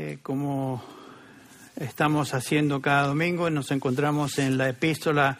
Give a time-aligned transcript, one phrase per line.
[0.00, 0.80] Eh, como
[1.74, 5.38] estamos haciendo cada domingo, nos encontramos en la epístola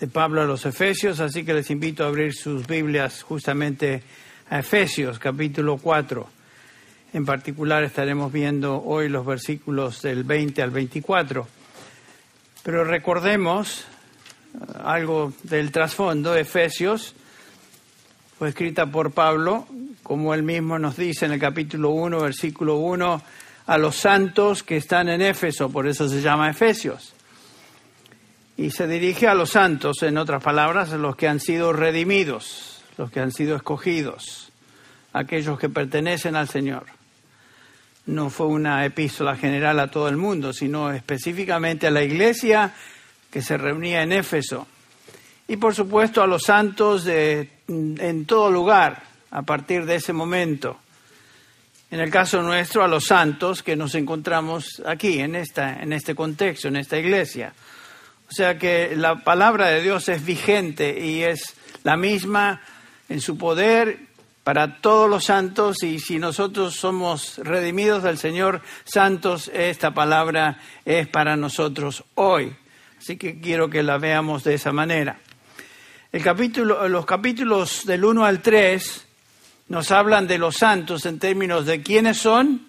[0.00, 4.02] de Pablo a los Efesios, así que les invito a abrir sus Biblias justamente
[4.48, 6.26] a Efesios capítulo 4.
[7.12, 11.46] En particular estaremos viendo hoy los versículos del 20 al 24.
[12.62, 13.80] Pero recordemos
[14.54, 17.14] eh, algo del trasfondo, Efesios
[18.38, 19.66] fue escrita por Pablo,
[20.02, 23.22] como él mismo nos dice en el capítulo 1, versículo 1,
[23.70, 27.12] a los santos que están en Éfeso, por eso se llama Efesios.
[28.56, 32.82] Y se dirige a los santos, en otras palabras, a los que han sido redimidos,
[32.98, 34.50] los que han sido escogidos,
[35.12, 36.86] aquellos que pertenecen al Señor.
[38.06, 42.74] No fue una epístola general a todo el mundo, sino específicamente a la iglesia
[43.30, 44.66] que se reunía en Éfeso.
[45.46, 50.76] Y por supuesto a los santos en todo lugar a partir de ese momento.
[51.90, 56.14] En el caso nuestro, a los santos que nos encontramos aquí, en, esta, en este
[56.14, 57.52] contexto, en esta iglesia.
[58.28, 62.60] O sea que la palabra de Dios es vigente y es la misma
[63.08, 63.98] en su poder
[64.44, 71.08] para todos los santos y si nosotros somos redimidos del Señor santos, esta palabra es
[71.08, 72.54] para nosotros hoy.
[72.98, 75.18] Así que quiero que la veamos de esa manera.
[76.12, 79.06] El capítulo, los capítulos del 1 al 3
[79.70, 82.66] nos hablan de los santos en términos de quiénes son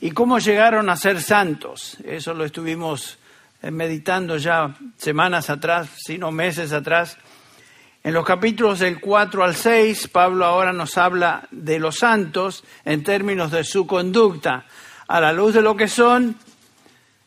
[0.00, 1.98] y cómo llegaron a ser santos.
[2.02, 3.18] Eso lo estuvimos
[3.60, 7.18] eh, meditando ya semanas atrás, sino meses atrás.
[8.02, 13.04] En los capítulos del 4 al 6, Pablo ahora nos habla de los santos en
[13.04, 14.64] términos de su conducta,
[15.06, 16.34] a la luz de lo que son,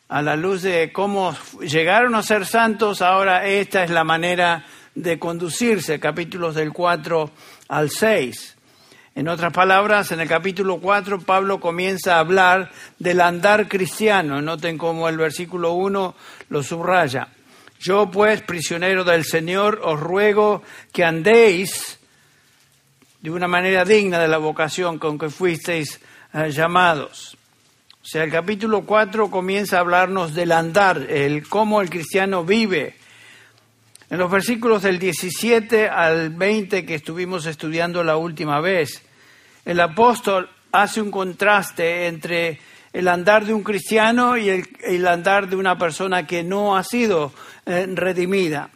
[0.08, 4.66] a la luz de cómo llegaron a ser santos, ahora esta es la manera
[4.96, 7.30] de conducirse, capítulos del 4
[7.68, 8.54] al 6.
[9.16, 14.42] En otras palabras, en el capítulo 4 Pablo comienza a hablar del andar cristiano.
[14.42, 16.14] Noten cómo el versículo 1
[16.48, 17.28] lo subraya.
[17.78, 20.62] Yo pues, prisionero del Señor, os ruego
[20.92, 22.00] que andéis
[23.20, 26.00] de una manera digna de la vocación con que fuisteis
[26.32, 27.36] eh, llamados.
[28.02, 32.96] O sea, el capítulo 4 comienza a hablarnos del andar, el cómo el cristiano vive,
[34.10, 39.03] en los versículos del 17 al 20 que estuvimos estudiando la última vez,
[39.64, 42.58] el apóstol hace un contraste entre
[42.92, 47.32] el andar de un cristiano y el, andar de una persona que no ha sido
[47.66, 48.70] eh, redimida.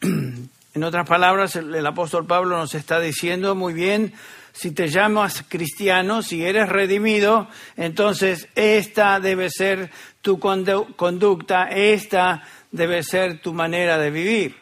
[0.72, 4.14] En otras palabras, el, apóstol Pablo nos está diciendo muy bien,
[4.52, 9.90] si te llamas cristiano, si eres redimido, entonces esta debe ser
[10.22, 14.56] tu conducta, esta debe ser tu manera de vivir.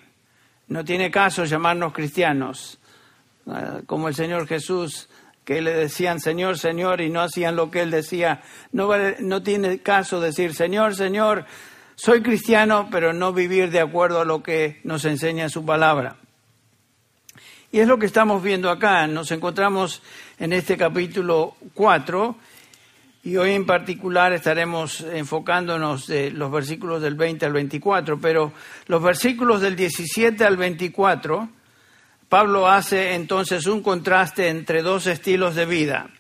[0.69, 2.78] No tiene caso llamarnos cristianos,
[3.86, 5.09] como el Señor Jesús,
[5.44, 8.42] que le decían Señor, Señor, y no hacían lo que Él decía.
[8.72, 11.47] No, no tiene caso decir Señor, Señor,
[11.94, 16.16] soy cristiano, pero no vivir de acuerdo a lo que nos enseña su palabra.
[17.72, 19.06] Y es lo que estamos viendo acá.
[19.06, 20.03] Nos encontramos
[20.38, 22.37] en este capítulo 4
[23.25, 28.53] y hoy en particular estaremos enfocándonos de los versículos del 20 al 24, pero
[28.87, 31.48] los versículos del 17 al 24,
[32.28, 36.11] Pablo hace entonces un contraste entre dos estilos de vida,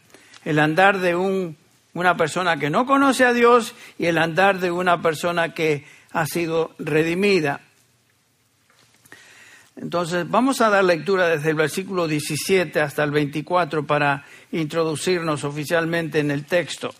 [0.44, 1.56] el andar de un,
[1.92, 6.24] una persona que no conoce a Dios y el andar de una persona que ha
[6.26, 7.60] sido redimida.
[9.76, 16.18] Entonces, vamos a dar lectura desde el versículo 17 hasta el 24 para introducirnos oficialmente
[16.18, 16.92] en el texto.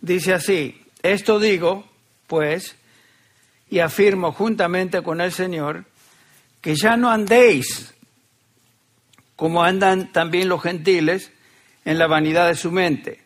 [0.00, 1.86] Dice así, esto digo,
[2.26, 2.74] pues,
[3.70, 5.84] y afirmo juntamente con el Señor,
[6.60, 7.94] que ya no andéis
[9.36, 11.30] como andan también los gentiles
[11.84, 13.20] en la vanidad de su mente,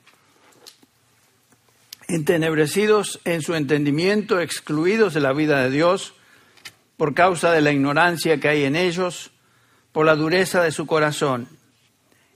[2.08, 6.14] entenebrecidos en su entendimiento, excluidos de la vida de Dios,
[6.96, 9.30] por causa de la ignorancia que hay en ellos,
[9.92, 11.48] por la dureza de su corazón.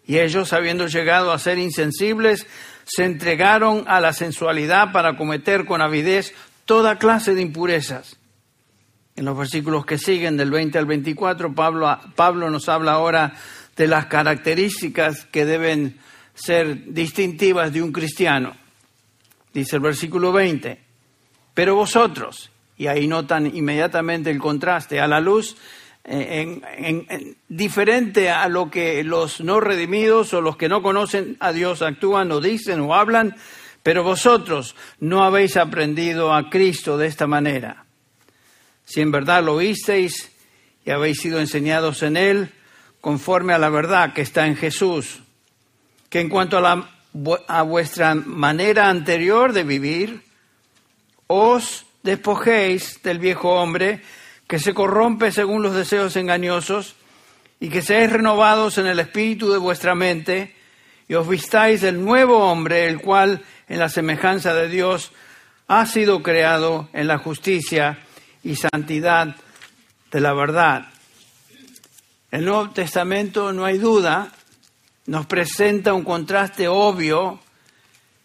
[0.06, 2.46] Y ellos, habiendo llegado a ser insensibles,
[2.84, 6.34] se entregaron a la sensualidad para cometer con avidez
[6.64, 8.16] toda clase de impurezas.
[9.16, 13.34] En los versículos que siguen, del 20 al 24, Pablo, Pablo nos habla ahora
[13.76, 15.98] de las características que deben
[16.34, 18.54] ser distintivas de un cristiano.
[19.52, 20.78] Dice el versículo 20,
[21.54, 25.56] pero vosotros, y ahí notan inmediatamente el contraste, a la luz
[26.06, 31.52] eh, en, diferente a lo que los no redimidos o los que no conocen a
[31.52, 33.36] Dios actúan o dicen o hablan,
[33.82, 37.84] pero vosotros no habéis aprendido a Cristo de esta manera.
[38.84, 40.30] Si en verdad lo oísteis
[40.84, 42.52] y habéis sido enseñados en Él,
[43.04, 45.20] conforme a la verdad que está en Jesús,
[46.08, 50.22] que en cuanto a la vuestra manera anterior de vivir,
[51.26, 54.00] os despojéis del viejo hombre
[54.48, 56.94] que se corrompe según los deseos engañosos
[57.60, 60.56] y que seáis renovados en el espíritu de vuestra mente
[61.06, 65.12] y os vistáis del nuevo hombre, el cual en la semejanza de Dios
[65.68, 67.98] ha sido creado en la justicia
[68.42, 69.36] y santidad
[70.10, 70.93] de la verdad.
[72.34, 74.28] El Nuevo Testamento, no hay duda,
[75.06, 77.38] nos presenta un contraste obvio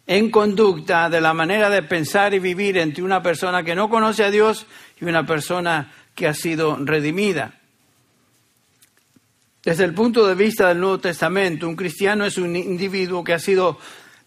[0.08, 4.24] en conducta de la manera de pensar y vivir entre una persona que no conoce
[4.24, 4.66] a Dios
[5.00, 7.54] y una persona que ha sido redimida.
[9.64, 13.40] Desde el punto de vista del Nuevo Testamento, un cristiano es un individuo que ha
[13.40, 13.78] sido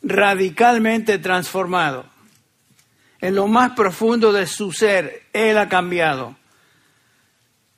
[0.05, 2.07] radicalmente transformado.
[3.21, 6.37] En lo más profundo de su ser, Él ha cambiado,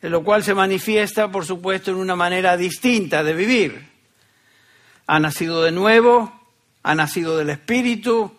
[0.05, 3.89] en lo cual se manifiesta, por supuesto, en una manera distinta de vivir.
[5.07, 6.31] Ha nacido de nuevo,
[6.83, 8.31] ha nacido del Espíritu,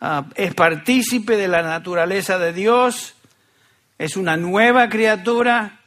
[0.00, 3.14] ah, es partícipe de la naturaleza de Dios,
[3.98, 5.80] es una nueva criatura,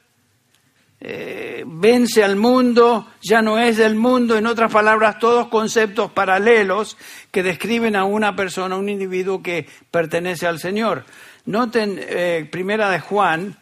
[1.01, 6.97] eh, vence al mundo, ya no es del mundo, en otras palabras, todos conceptos paralelos
[7.31, 11.03] que describen a una persona, a un individuo que pertenece al Señor.
[11.45, 13.57] Noten, eh, primera de Juan,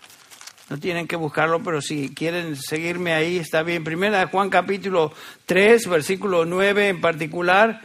[0.70, 3.84] no tienen que buscarlo, pero si quieren seguirme ahí, está bien.
[3.84, 5.14] Primera de Juan capítulo
[5.46, 7.82] 3, versículo 9 en particular,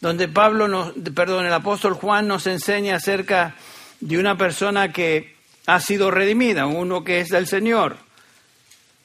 [0.00, 3.54] donde Pablo, nos, perdón, el apóstol Juan nos enseña acerca
[4.00, 5.36] de una persona que
[5.66, 7.98] ha sido redimida, uno que es del Señor.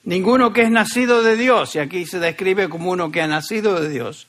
[0.04, 3.82] Ninguno que es nacido de Dios, y aquí se describe como uno que ha nacido
[3.82, 4.28] de Dios,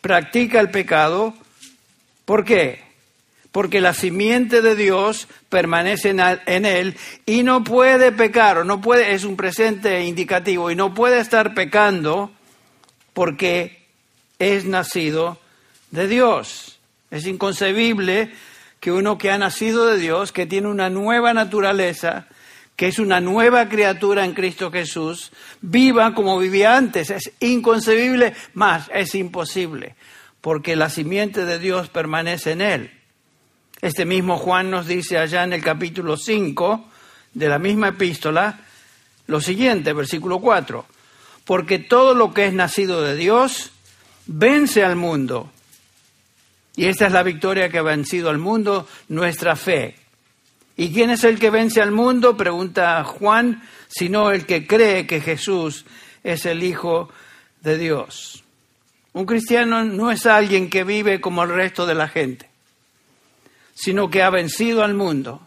[0.00, 1.34] practica el pecado.
[2.24, 2.85] ¿Por qué?
[3.56, 6.94] Porque la simiente de Dios permanece en él
[7.24, 11.54] y no puede pecar, o no puede, es un presente indicativo, y no puede estar
[11.54, 12.30] pecando
[13.14, 13.86] porque
[14.38, 15.38] es nacido
[15.90, 16.78] de Dios.
[17.10, 18.30] Es inconcebible
[18.78, 22.26] que uno que ha nacido de Dios, que tiene una nueva naturaleza,
[22.76, 25.32] que es una nueva criatura en Cristo Jesús,
[25.62, 27.08] viva como vivía antes.
[27.08, 29.94] Es inconcebible, más es imposible,
[30.42, 32.95] porque la simiente de Dios permanece en él.
[33.80, 36.88] Este mismo Juan nos dice allá en el capítulo 5
[37.34, 38.60] de la misma epístola
[39.26, 40.86] lo siguiente, versículo 4,
[41.44, 43.72] porque todo lo que es nacido de Dios
[44.26, 45.50] vence al mundo.
[46.76, 49.96] Y esta es la victoria que ha vencido al mundo, nuestra fe.
[50.76, 52.36] ¿Y quién es el que vence al mundo?
[52.36, 55.86] Pregunta Juan, sino el que cree que Jesús
[56.22, 57.08] es el Hijo
[57.62, 58.44] de Dios.
[59.12, 62.45] Un cristiano no es alguien que vive como el resto de la gente,
[63.76, 65.42] sino que ha vencido al mundo.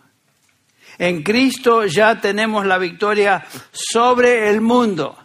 [0.99, 5.17] En Cristo ya tenemos la victoria sobre el mundo,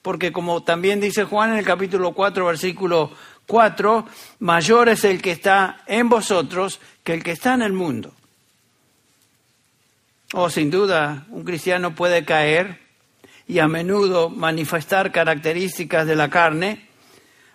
[0.00, 3.12] porque como también dice Juan en el capítulo 4, versículo
[3.46, 4.06] 4,
[4.38, 8.14] mayor es el que está en vosotros que el que está en el mundo.
[10.32, 12.80] Oh, sin duda, un cristiano puede caer
[13.46, 16.88] y a menudo manifestar características de la carne,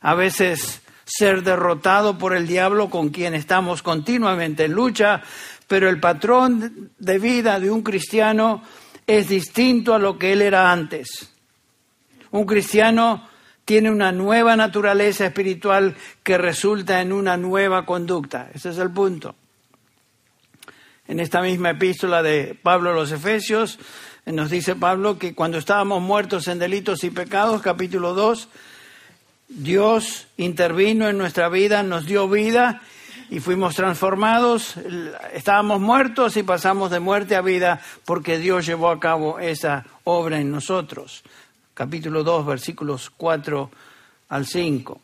[0.01, 5.21] a veces ser derrotado por el diablo con quien estamos continuamente en lucha,
[5.68, 8.63] pero el patrón de vida de un cristiano
[9.07, 11.33] es distinto a lo que él era antes.
[12.31, 13.27] Un cristiano
[13.65, 18.50] tiene una nueva naturaleza espiritual que resulta en una nueva conducta.
[18.53, 19.36] Ese es el punto
[21.12, 23.79] en esta misma epístola de Pablo a los Efesios,
[24.25, 28.48] nos dice Pablo que cuando estábamos muertos en delitos y pecados, capítulo 2,
[29.53, 32.81] Dios intervino en nuestra vida, nos dio vida
[33.29, 34.75] y fuimos transformados,
[35.34, 40.39] estábamos muertos y pasamos de muerte a vida porque Dios llevó a cabo esa obra
[40.39, 41.22] en nosotros.
[41.74, 43.70] Capítulo 2, versículos 4
[44.29, 45.01] al 5.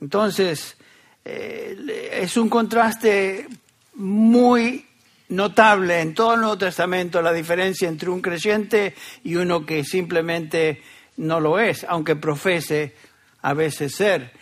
[0.00, 0.76] Entonces,
[1.24, 3.46] eh, es un contraste
[3.94, 4.84] muy
[5.28, 10.82] notable en todo el Nuevo Testamento la diferencia entre un creyente y uno que simplemente
[11.18, 12.94] no lo es, aunque profese
[13.42, 14.32] a veces ser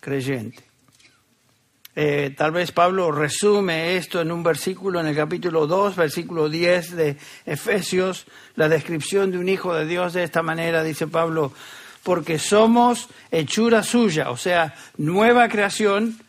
[0.00, 0.64] creyente.
[1.98, 6.94] Eh, tal vez Pablo resume esto en un versículo, en el capítulo 2, versículo 10
[6.94, 11.54] de Efesios, la descripción de un hijo de Dios de esta manera, dice Pablo,
[12.02, 16.20] porque somos hechura suya, o sea, nueva creación,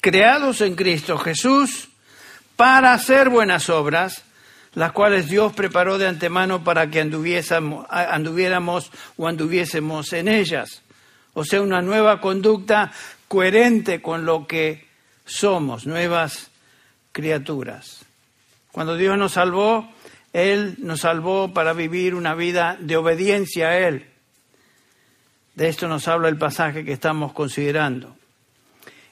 [0.00, 1.88] creados en Cristo Jesús
[2.56, 4.24] para hacer buenas obras,
[4.74, 10.83] las cuales Dios preparó de antemano para que anduviéramos o anduviésemos en ellas.
[11.34, 12.92] O sea, una nueva conducta
[13.28, 14.86] coherente con lo que
[15.24, 16.50] somos, nuevas
[17.12, 18.04] criaturas.
[18.70, 19.88] Cuando Dios nos salvó,
[20.32, 24.06] Él nos salvó para vivir una vida de obediencia a Él.
[25.54, 28.16] De esto nos habla el pasaje que estamos considerando.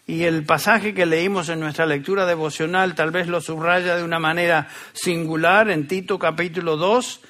[0.04, 4.18] y el pasaje que leímos en nuestra lectura devocional tal vez lo subraya de una
[4.18, 7.20] manera singular en Tito capítulo 2,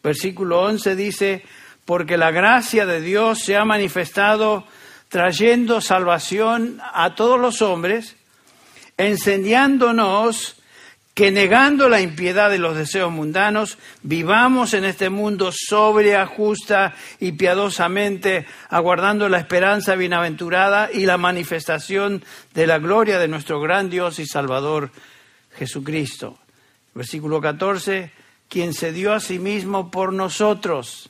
[0.00, 1.44] versículo 11 dice,
[1.90, 4.62] porque la gracia de Dios se ha manifestado
[5.08, 8.14] trayendo salvación a todos los hombres,
[8.96, 10.54] enseñándonos
[11.14, 17.32] que negando la impiedad de los deseos mundanos, vivamos en este mundo sobria, justa y
[17.32, 22.22] piadosamente, aguardando la esperanza bienaventurada y la manifestación
[22.54, 24.92] de la gloria de nuestro gran Dios y Salvador
[25.58, 26.38] Jesucristo.
[26.94, 28.12] Versículo 14,
[28.48, 31.09] quien se dio a sí mismo por nosotros.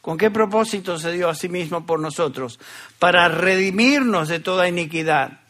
[0.00, 2.58] ¿Con qué propósito se dio a sí mismo por nosotros?
[2.98, 5.40] Para redimirnos de toda iniquidad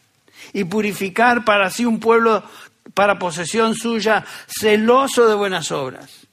[0.52, 2.42] y purificar para sí un pueblo
[2.94, 6.26] para posesión suya, celoso de buenas obras.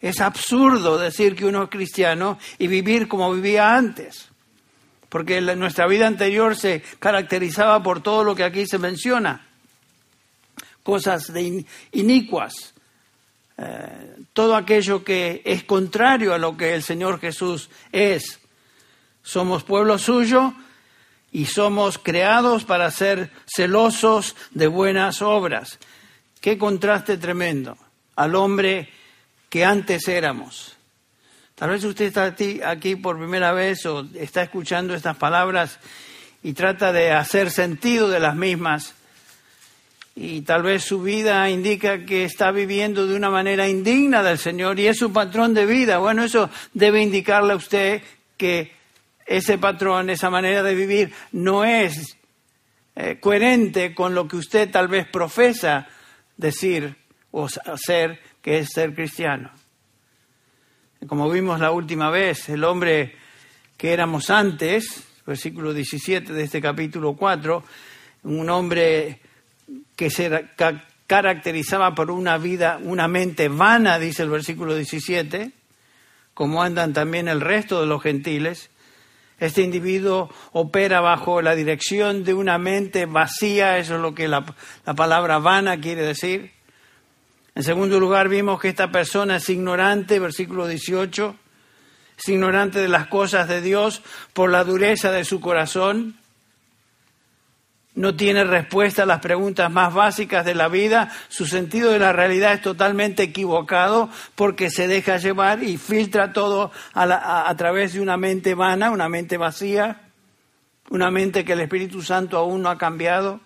[0.00, 4.28] Es absurdo decir que uno es cristiano y vivir como vivía antes,
[5.08, 9.46] porque nuestra vida anterior se caracterizaba por todo lo que aquí se menciona,
[10.82, 11.30] cosas
[11.92, 12.74] inicuas,
[13.60, 18.40] eh, todo aquello que es contrario a lo que el Señor Jesús es.
[19.22, 20.54] Somos pueblo suyo
[21.30, 25.78] y somos creados para ser celosos de buenas obras.
[26.40, 27.76] Qué contraste tremendo
[28.16, 28.88] al hombre
[29.50, 30.76] que antes éramos.
[31.54, 32.34] Tal vez usted está
[32.70, 35.78] aquí por primera vez o está escuchando estas palabras
[36.42, 38.94] y trata de hacer sentido de las mismas
[40.22, 44.78] y tal vez su vida indica que está viviendo de una manera indigna del Señor
[44.78, 45.96] y es su patrón de vida.
[45.96, 48.02] Bueno, eso debe indicarle a usted
[48.36, 48.70] que
[49.24, 52.18] ese patrón, esa manera de vivir, no es
[52.96, 55.88] eh, coherente con lo que usted tal vez profesa
[56.36, 56.94] decir
[57.30, 59.50] o hacer que es ser cristiano.
[61.06, 63.16] Como vimos la última vez, el hombre
[63.78, 67.64] que éramos antes, versículo 17 de este capítulo 4,
[68.24, 69.22] un hombre
[70.00, 70.46] que se
[71.06, 75.50] caracterizaba por una vida, una mente vana, dice el versículo 17,
[76.32, 78.70] como andan también el resto de los gentiles,
[79.38, 84.46] este individuo opera bajo la dirección de una mente vacía, eso es lo que la,
[84.96, 86.50] palabra vana quiere decir.
[87.54, 91.36] En segundo lugar, vimos que esta persona es ignorante, versículo 18,
[92.16, 94.00] es ignorante de las cosas de Dios
[94.32, 96.19] por la dureza de su corazón
[97.94, 102.12] no tiene respuesta a las preguntas más básicas de la vida, su sentido de la
[102.12, 108.16] realidad es totalmente equivocado porque se deja llevar y filtra todo a, través de una
[108.16, 110.02] mente vana, una mente vacía,
[110.88, 113.40] una mente que el Espíritu Santo aún no ha cambiado.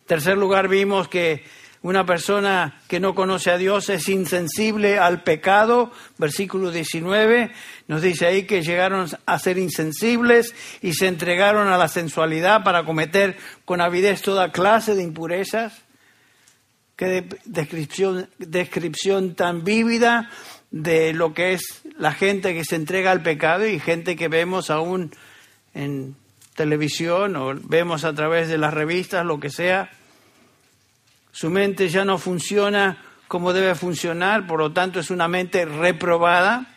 [0.00, 1.44] En tercer lugar, vimos que
[1.84, 5.92] una persona que no conoce a Dios es insensible al pecado.
[6.16, 7.50] Versículo 19
[7.88, 12.86] nos dice ahí que llegaron a ser insensibles y se entregaron a la sensualidad para
[12.86, 13.36] cometer
[13.66, 15.82] con avidez toda clase de impurezas.
[16.96, 20.30] Qué descripción, descripción tan vívida
[20.70, 24.70] de lo que es la gente que se entrega al pecado y gente que vemos
[24.70, 25.12] aún
[25.74, 26.16] en
[26.56, 29.90] televisión o vemos a través de las revistas, lo que sea
[31.34, 36.76] su mente ya no funciona como debe funcionar, por lo tanto es una mente reprobada.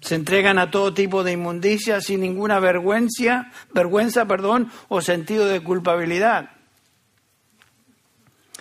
[0.00, 5.64] Se entregan a todo tipo de inmundicia sin ninguna vergüenza, vergüenza, perdón, o sentido de
[5.64, 6.50] culpabilidad.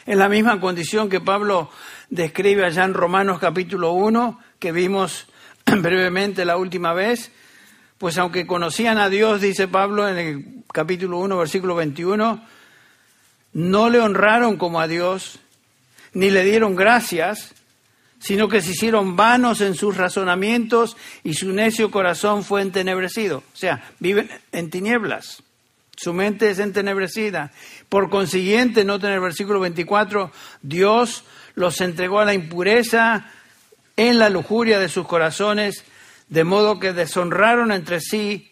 [0.08, 1.70] En la misma condición que Pablo
[2.10, 5.28] describe allá en Romanos capítulo 1, que vimos
[5.68, 7.32] brevemente la última vez,
[8.00, 12.44] pues aunque conocían a Dios, dice Pablo en el capítulo 1, versículo 21,
[13.54, 15.40] no le honraron como a Dios,
[16.14, 17.54] ni le dieron gracias,
[18.20, 23.40] sino que se hicieron vanos en sus razonamientos y su necio corazón fue entenebrecido.
[23.40, 25.44] O sea, viven en tinieblas.
[25.96, 27.52] Su mente es entenebrecida.
[27.90, 30.32] Por consiguiente, noten en el versículo 24,
[30.62, 31.24] Dios
[31.56, 33.30] los entregó a la impureza
[33.96, 35.84] en la lujuria de sus corazones,
[36.30, 38.52] de modo que deshonraron entre sí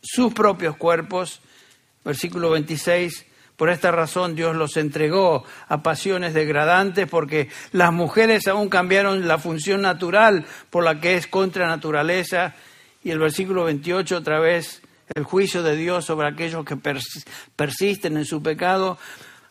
[0.00, 1.40] sus propios cuerpos.
[2.04, 3.26] Versículo 26,
[3.56, 9.38] por esta razón Dios los entregó a pasiones degradantes porque las mujeres aún cambiaron la
[9.38, 12.54] función natural por la que es contra naturaleza.
[13.04, 14.82] Y el versículo 28 otra vez,
[15.14, 16.76] el juicio de Dios sobre aquellos que
[17.54, 18.98] persisten en su pecado.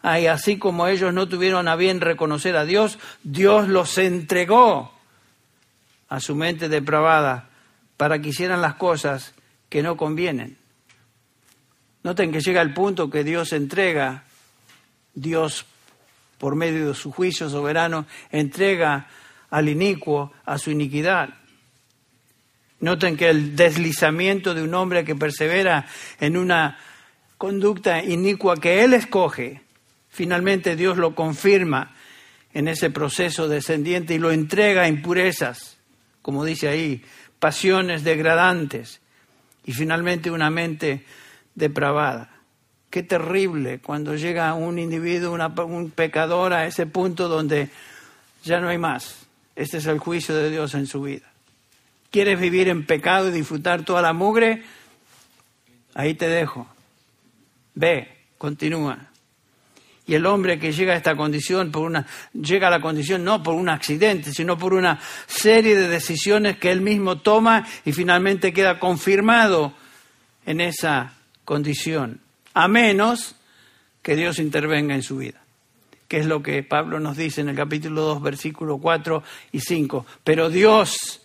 [0.04, 4.92] Y así como ellos no tuvieron a bien reconocer a Dios, Dios los entregó
[6.10, 7.48] a su mente depravada
[7.96, 9.34] para que hicieran las cosas
[9.70, 10.58] que no convienen.
[12.04, 14.24] Noten que llega el punto que Dios entrega,
[15.14, 15.66] Dios
[16.38, 19.08] por medio de su juicio soberano, entrega
[19.50, 21.30] al inicuo a su iniquidad.
[22.82, 25.88] Noten que el deslizamiento de un hombre que persevera
[26.20, 26.78] en una
[27.38, 29.62] conducta inicua que él escoge,
[30.10, 31.96] finalmente Dios lo confirma
[32.54, 35.78] en ese proceso descendiente y lo entrega a impurezas,
[36.22, 37.02] como dice ahí,
[37.40, 39.00] pasiones degradantes
[39.66, 41.06] y finalmente una mente
[41.56, 42.30] depravada.
[42.90, 45.34] Qué terrible cuando llega un individuo,
[45.66, 47.70] un pecador a ese punto donde
[48.44, 49.26] ya no hay más.
[49.56, 51.32] Este es el juicio de Dios en su vida.
[52.12, 54.64] ¿Quieres vivir en pecado y disfrutar toda la mugre?
[55.96, 56.68] Ahí te dejo.
[57.74, 59.00] Ve, continúa.
[60.06, 63.42] Y el hombre que llega a esta condición por una llega a la condición no
[63.42, 68.54] por un accidente, sino por una serie de decisiones que él mismo toma y finalmente
[68.54, 69.74] queda confirmado
[70.46, 71.14] en esa
[71.46, 72.22] condición,
[72.54, 73.36] a menos
[74.02, 75.42] que Dios intervenga en su vida,
[76.08, 80.06] que es lo que Pablo nos dice en el capítulo 2, versículos 4 y 5.
[80.24, 81.22] Pero Dios,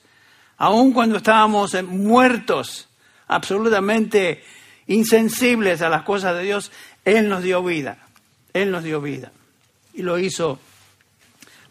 [0.56, 2.88] aun cuando estábamos muertos,
[3.26, 4.42] absolutamente
[4.86, 6.72] insensibles a las cosas de Dios,
[7.04, 7.98] Él nos dio vida.
[8.52, 9.32] Él nos dio vida.
[9.94, 10.58] Y lo hizo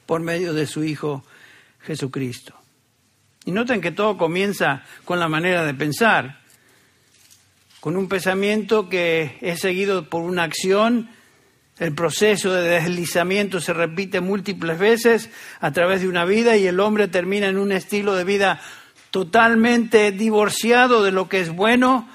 [0.05, 1.23] por medio de su Hijo
[1.81, 2.53] Jesucristo.
[3.45, 6.41] Y noten que todo comienza con la manera de pensar,
[7.79, 11.09] con un pensamiento que es seguido por una acción.
[11.79, 15.29] El proceso de deslizamiento se repite múltiples veces
[15.59, 18.59] a través de una vida y el hombre termina en un estilo de vida
[19.11, 22.09] totalmente divorciado de lo que es bueno,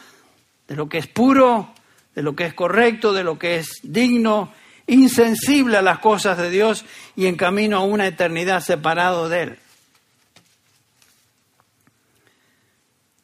[0.66, 1.72] de lo que es puro,
[2.14, 4.52] de lo que es correcto, de lo que es digno,
[4.86, 6.84] insensible a las cosas de Dios
[7.16, 9.58] y en camino a una eternidad separado de Él.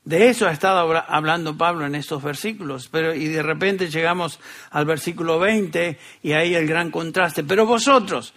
[0.09, 4.87] De eso ha estado hablando Pablo en estos versículos, pero y de repente llegamos al
[4.87, 7.45] versículo 20 y ahí el gran contraste.
[7.45, 8.33] Pero vosotros,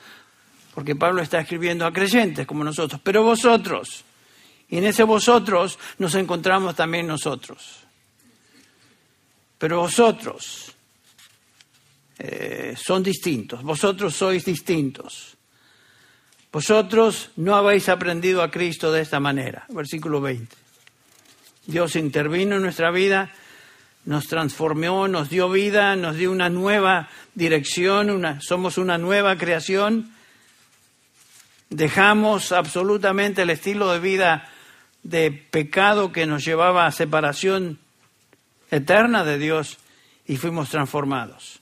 [0.75, 4.03] porque Pablo está escribiendo a creyentes como nosotros, pero vosotros,
[4.67, 7.77] y en ese vosotros nos encontramos también nosotros.
[9.57, 10.75] Pero vosotros
[12.19, 15.37] eh, son distintos, vosotros sois distintos.
[16.51, 19.65] Vosotros no habéis aprendido a Cristo de esta manera.
[19.69, 20.60] Versículo 20.
[21.65, 23.31] Dios intervino en nuestra vida,
[24.05, 30.11] nos transformó, nos dio vida, nos dio una nueva dirección, somos una nueva creación.
[31.69, 34.49] Dejamos absolutamente el estilo de vida
[35.03, 37.79] de pecado que nos llevaba a separación
[38.71, 39.77] eterna de Dios
[40.25, 41.61] y fuimos transformados.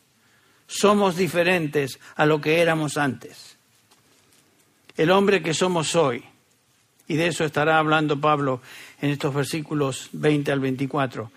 [0.68, 3.58] Somos diferentes a lo que éramos antes.
[4.96, 6.24] El hombre que somos hoy,
[7.08, 8.62] y de eso estará hablando Pablo
[9.02, 11.32] en estos versículos 20 al 24.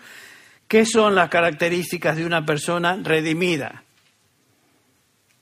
[0.67, 3.83] ¿Qué son las características de una persona redimida?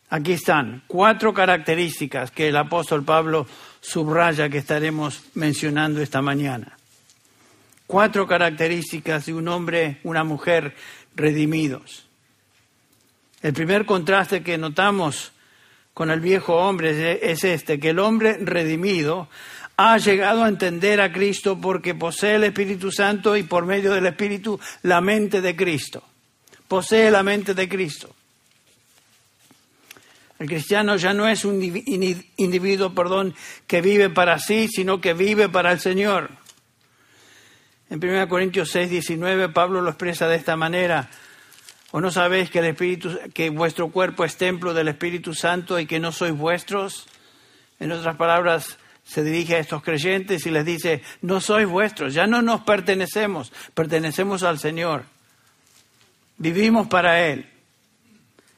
[0.10, 3.48] Aquí están cuatro características que el apóstol Pablo
[3.80, 6.78] subraya que estaremos mencionando esta mañana
[7.92, 10.76] cuatro características de un hombre, una mujer
[11.14, 12.08] redimidos.
[13.42, 15.34] El primer contraste que notamos
[15.94, 19.28] con el viejo hombre es este, que el hombre redimido
[19.82, 24.06] ha llegado a entender a Cristo porque posee el Espíritu Santo y por medio del
[24.06, 26.04] Espíritu la mente de Cristo.
[26.68, 28.14] Posee la mente de Cristo.
[30.40, 33.36] El cristiano ya no es un individuo, perdón,
[33.68, 36.32] que vive para sí, sino que vive para el Señor.
[37.90, 41.10] En 1 Corintios 6, 19, Pablo lo expresa de esta manera.
[41.92, 45.86] ¿O no sabéis que, el Espíritu, que vuestro cuerpo es templo del Espíritu Santo y
[45.86, 47.06] que no sois vuestros?
[47.80, 52.28] En otras palabras, se dirige a estos creyentes y les dice, no sois vuestros, ya
[52.28, 55.06] no nos pertenecemos, pertenecemos al Señor.
[56.38, 57.48] Vivimos para Él.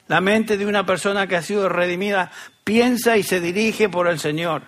[0.08, 2.32] La mente de una persona que ha sido redimida
[2.64, 4.64] piensa y se dirige por el Señor.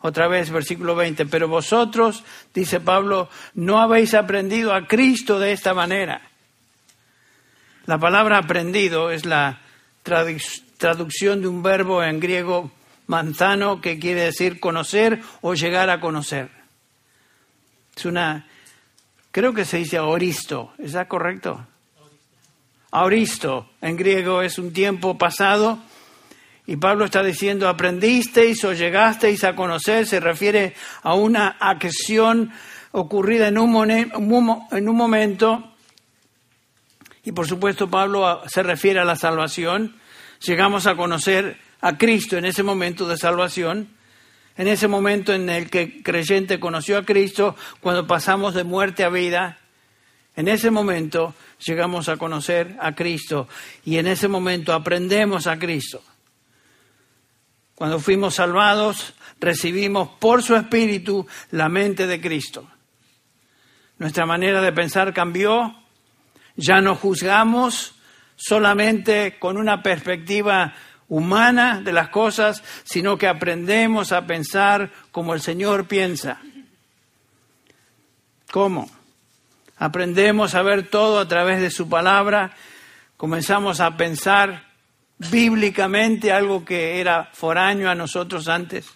[0.00, 5.74] Otra vez, versículo 20, pero vosotros, dice Pablo, no habéis aprendido a Cristo de esta
[5.74, 6.20] manera.
[7.86, 9.60] La palabra aprendido es la
[10.02, 12.70] traducción de un verbo en griego
[13.06, 16.50] manzano que quiere decir conocer o llegar a conocer.
[17.96, 18.46] Es una,
[19.30, 21.66] creo que se dice auristo, ¿está correcto?
[22.90, 25.78] Auristo en griego es un tiempo pasado
[26.66, 32.52] y Pablo está diciendo, aprendisteis o llegasteis a conocer, se refiere a una acción
[32.92, 33.70] ocurrida en un
[34.96, 35.74] momento.
[37.24, 39.96] Y por supuesto Pablo se refiere a la salvación.
[40.40, 43.90] Llegamos a conocer a Cristo en ese momento de salvación,
[44.56, 49.10] en ese momento en el que creyente conoció a Cristo, cuando pasamos de muerte a
[49.10, 49.58] vida,
[50.34, 53.48] en ese momento llegamos a conocer a Cristo
[53.84, 56.02] y en ese momento aprendemos a Cristo.
[57.74, 62.66] Cuando fuimos salvados, recibimos por su Espíritu la mente de Cristo.
[63.98, 65.76] Nuestra manera de pensar cambió,
[66.56, 67.94] ya no juzgamos,
[68.36, 70.74] solamente con una perspectiva
[71.08, 76.40] humana de las cosas, sino que aprendemos a pensar como el Señor piensa.
[78.50, 78.88] ¿Cómo?
[79.76, 82.52] Aprendemos a ver todo a través de su palabra,
[83.16, 84.64] comenzamos a pensar
[85.18, 88.86] bíblicamente algo que era foráneo a nosotros antes.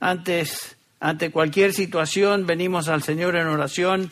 [0.00, 4.10] Antes, ante cualquier situación, venimos al Señor en oración,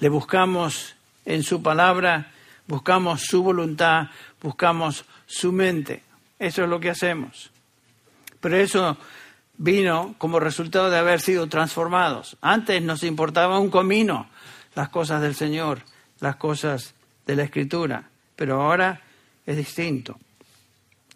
[0.00, 0.94] le buscamos
[1.26, 2.32] en su palabra,
[2.66, 4.08] buscamos su voluntad,
[4.40, 6.02] buscamos su mente.
[6.38, 7.50] Eso es lo que hacemos.
[8.40, 8.98] Pero eso
[9.56, 12.36] vino como resultado de haber sido transformados.
[12.42, 14.28] Antes nos importaba un comino
[14.74, 15.80] las cosas del Señor,
[16.20, 16.94] las cosas
[17.26, 19.00] de la Escritura, pero ahora
[19.46, 20.18] es distinto.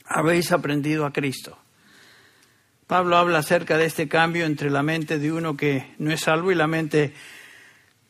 [0.07, 1.59] Habéis aprendido a Cristo.
[2.87, 6.53] Pablo habla acerca de este cambio entre la mente de uno que no es salvo
[6.53, 7.13] y la mente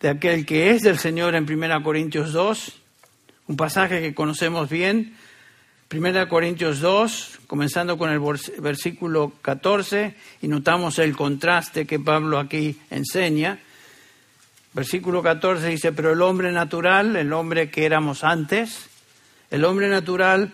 [0.01, 2.83] de aquel que es del Señor en 1 Corintios 2,
[3.49, 5.17] un pasaje que conocemos bien,
[5.89, 8.21] 1 Corintios 2, comenzando con el
[8.59, 13.61] versículo 14, y notamos el contraste que Pablo aquí enseña.
[14.73, 18.89] Versículo 14 dice, pero el hombre natural, el hombre que éramos antes,
[19.53, 20.53] el hombre natural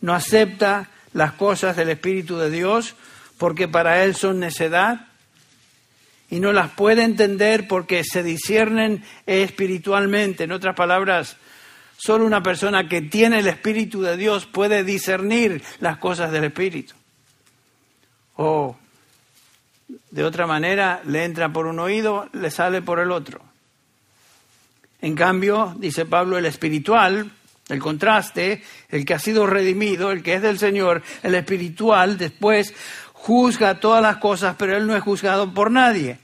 [0.00, 2.94] no acepta las cosas del Espíritu de Dios
[3.36, 5.08] porque para él son necedad
[6.30, 10.44] y no las puede entender porque se disciernen espiritualmente.
[10.44, 11.36] En otras palabras,
[12.00, 16.94] solo una persona que tiene el Espíritu de Dios puede discernir las cosas del Espíritu.
[18.36, 18.76] O
[20.10, 23.42] de otra manera, le entra por un oído, le sale por el otro.
[25.02, 27.30] En cambio, dice Pablo, el espiritual,
[27.68, 32.74] el contraste, el que ha sido redimido, el que es del Señor, el espiritual, después
[33.12, 36.18] juzga todas las cosas, pero él no es juzgado por nadie.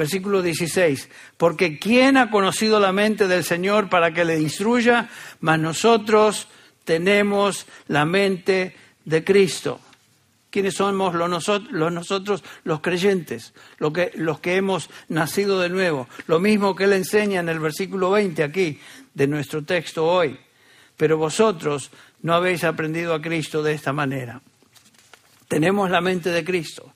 [0.00, 5.10] Versículo 16, porque ¿quién ha conocido la mente del Señor para que le instruya?
[5.40, 6.48] Mas nosotros
[6.86, 9.78] tenemos la mente de Cristo.
[10.48, 16.08] ¿Quiénes somos los, nosotros, los creyentes, los que, los que hemos nacido de nuevo?
[16.28, 18.80] Lo mismo que él enseña en el versículo 20 aquí
[19.12, 20.40] de nuestro texto hoy.
[20.96, 21.90] Pero vosotros
[22.22, 24.40] no habéis aprendido a Cristo de esta manera.
[25.46, 26.90] Tenemos la mente de Cristo.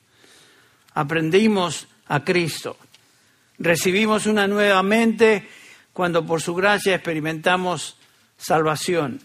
[0.94, 2.78] Aprendimos a Cristo.
[3.58, 5.48] Recibimos una nueva mente
[5.92, 7.96] cuando por su gracia experimentamos
[8.36, 9.20] salvación.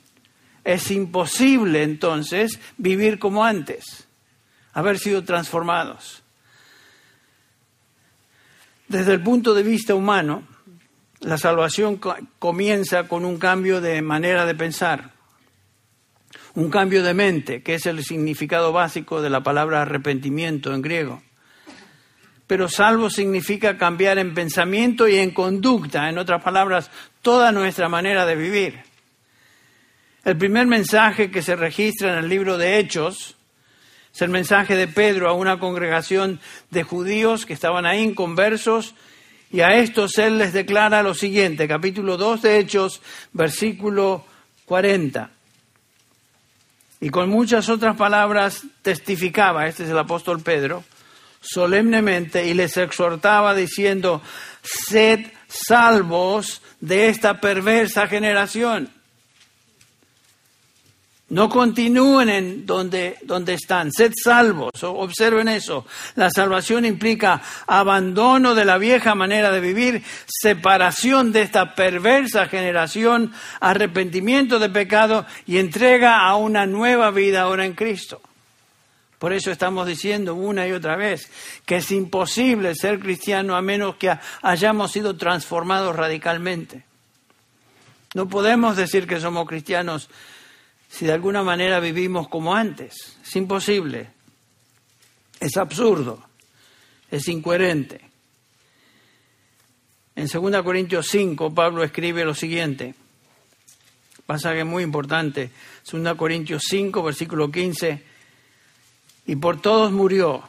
[0.63, 4.07] Es imposible entonces vivir como antes
[4.73, 6.23] haber sido transformados.
[8.87, 10.43] Desde el punto de vista humano,
[11.19, 11.99] la salvación
[12.39, 15.11] comienza con un cambio de manera de pensar,
[16.55, 21.21] un cambio de mente, que es el significado básico de la palabra arrepentimiento en griego.
[22.49, 26.89] Pero salvo significa cambiar en pensamiento y en conducta, en otras palabras,
[27.21, 28.79] toda nuestra manera de vivir.
[30.25, 33.35] El primer mensaje que se registra en el libro de Hechos
[34.11, 36.39] es el mensaje de Pedro a una congregación
[36.71, 38.95] de judíos que estaban ahí inconversos
[39.51, 42.99] y a estos él les declara lo siguiente, capítulo 2 de Hechos,
[43.31, 44.25] versículo
[44.65, 45.29] 40.
[46.99, 50.83] Y con muchas otras palabras testificaba, este es el apóstol Pedro,
[51.41, 54.21] solemnemente y les exhortaba diciendo,
[54.61, 58.91] sed salvos de esta perversa generación.
[61.29, 65.85] No continúen en donde, donde están, sed salvos, observen eso.
[66.15, 73.31] La salvación implica abandono de la vieja manera de vivir, separación de esta perversa generación,
[73.59, 78.21] arrepentimiento de pecado y entrega a una nueva vida ahora en Cristo.
[79.19, 81.29] Por eso estamos diciendo una y otra vez
[81.65, 86.85] que es imposible ser cristiano a menos que hayamos sido transformados radicalmente.
[88.15, 90.09] No podemos decir que somos cristianos
[90.89, 93.17] si de alguna manera vivimos como antes.
[93.21, 94.09] Es imposible.
[95.39, 96.23] Es absurdo.
[97.11, 98.01] Es incoherente.
[100.15, 102.95] En 2 Corintios 5, Pablo escribe lo siguiente.
[104.25, 105.51] Pasaje muy importante.
[105.91, 108.08] 2 Corintios 5, versículo 15.
[109.29, 110.41] Y por todos murió,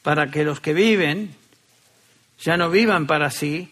[0.00, 1.34] para que los que viven
[2.40, 3.70] ya no vivan para sí,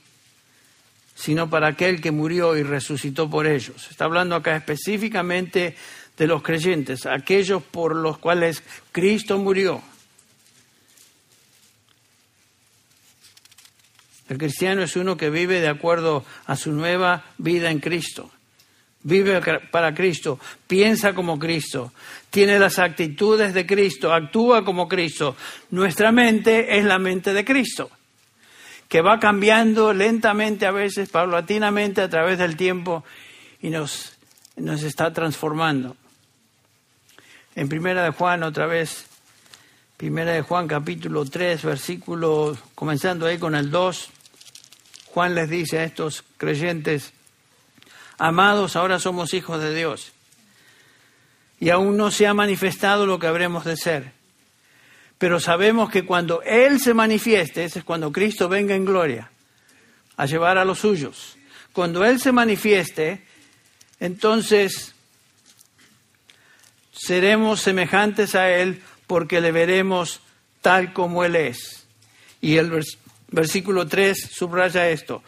[1.15, 3.91] sino para aquel que murió y resucitó por ellos.
[3.91, 5.75] Está hablando acá específicamente
[6.19, 8.63] de los creyentes, aquellos por los cuales
[8.93, 9.83] Cristo murió.
[14.29, 18.31] El cristiano es uno que vive de acuerdo a su nueva vida en Cristo.
[19.09, 19.41] Vive
[19.71, 21.93] para Cristo, piensa como Cristo,
[22.29, 25.35] tiene las actitudes de Cristo, actúa como Cristo.
[25.71, 27.91] Nuestra mente es la mente de Cristo.
[28.87, 33.05] que va cambiando lentamente a veces, paulatinamente a través del tiempo
[33.61, 34.13] y nos,
[34.57, 35.95] nos está transformando.
[37.55, 39.07] En Primera de Juan, otra vez,
[39.97, 44.11] Primera de Juan capítulo 3, versículo, comenzando ahí con el 2,
[45.07, 47.13] Juan les dice a estos creyentes,
[48.19, 50.13] amados, ahora somos hijos de Dios
[51.61, 54.13] y aún no se ha manifestado lo que habremos de ser.
[55.19, 59.31] Pero sabemos que cuando Él se manifieste, ese es cuando Cristo venga en gloria
[60.17, 61.37] a llevar a los suyos,
[61.73, 63.25] cuando Él se manifieste,
[63.99, 64.95] entonces
[66.93, 70.21] seremos semejantes a Él porque le veremos
[70.61, 71.87] tal como Él es.
[72.41, 72.85] Y el
[73.31, 75.23] versículo 3 subraya esto.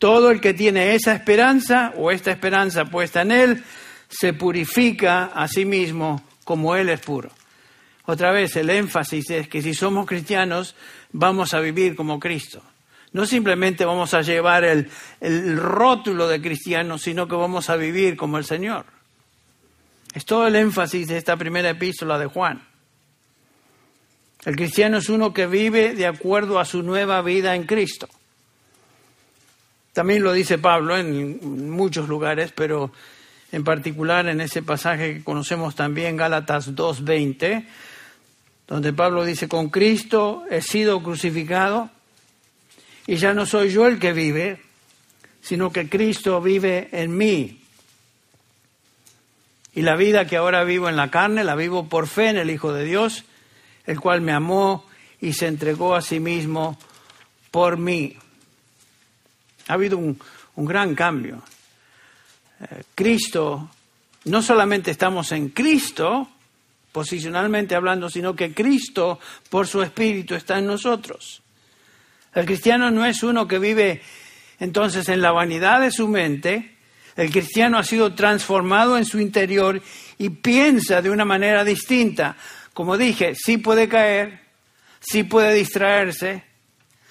[0.00, 3.64] Todo el que tiene esa esperanza o esta esperanza puesta en Él,
[4.08, 7.30] se purifica a sí mismo como Él es puro.
[8.06, 10.74] Otra vez, el énfasis es que si somos cristianos,
[11.12, 12.62] vamos a vivir como Cristo.
[13.12, 18.16] No simplemente vamos a llevar el, el rótulo de cristiano, sino que vamos a vivir
[18.16, 18.86] como el Señor.
[20.14, 22.66] Es todo el énfasis de esta primera epístola de Juan.
[24.46, 28.08] El cristiano es uno que vive de acuerdo a su nueva vida en Cristo.
[29.92, 32.92] También lo dice Pablo en muchos lugares, pero
[33.52, 37.66] en particular en ese pasaje que conocemos también, Gálatas 2.20,
[38.68, 41.90] donde Pablo dice, con Cristo he sido crucificado
[43.06, 44.60] y ya no soy yo el que vive,
[45.40, 47.60] sino que Cristo vive en mí.
[49.74, 52.50] Y la vida que ahora vivo en la carne, la vivo por fe en el
[52.50, 53.24] Hijo de Dios,
[53.86, 54.86] el cual me amó
[55.20, 56.78] y se entregó a sí mismo
[57.50, 58.16] por mí.
[59.70, 60.18] Ha habido un,
[60.56, 61.42] un gran cambio.
[62.94, 63.70] Cristo,
[64.24, 66.28] no solamente estamos en Cristo,
[66.92, 71.42] posicionalmente hablando, sino que Cristo, por su Espíritu, está en nosotros.
[72.34, 74.02] El cristiano no es uno que vive
[74.60, 76.76] entonces en la vanidad de su mente,
[77.16, 79.82] el cristiano ha sido transformado en su interior
[80.18, 82.36] y piensa de una manera distinta.
[82.72, 84.40] Como dije, sí puede caer,
[85.00, 86.44] sí puede distraerse,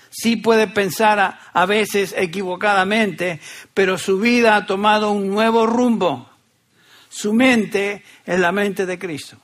[0.10, 3.40] sí puede pensar a, veces equivocadamente,
[3.74, 6.30] pero su vida ha tomado un nuevo rumbo.
[7.10, 9.38] Su mente es la mente de Cristo.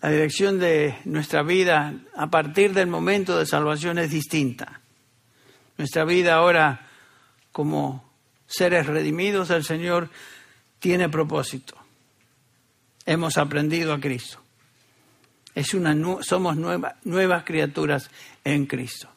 [0.00, 4.80] La dirección de nuestra vida a partir del momento de salvación es distinta.
[5.76, 6.88] Nuestra vida ahora
[7.52, 8.08] como
[8.46, 10.08] seres redimidos del Señor
[10.78, 11.76] tiene propósito.
[13.06, 14.40] Hemos aprendido a Cristo.
[15.58, 15.92] Es una,
[16.22, 18.08] somos nuevas criaturas
[18.44, 19.08] en Cristo.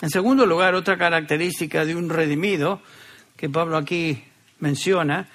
[0.00, 2.82] En segundo lugar, otra característica de un redimido
[3.36, 4.24] que Pablo aquí
[4.58, 5.28] menciona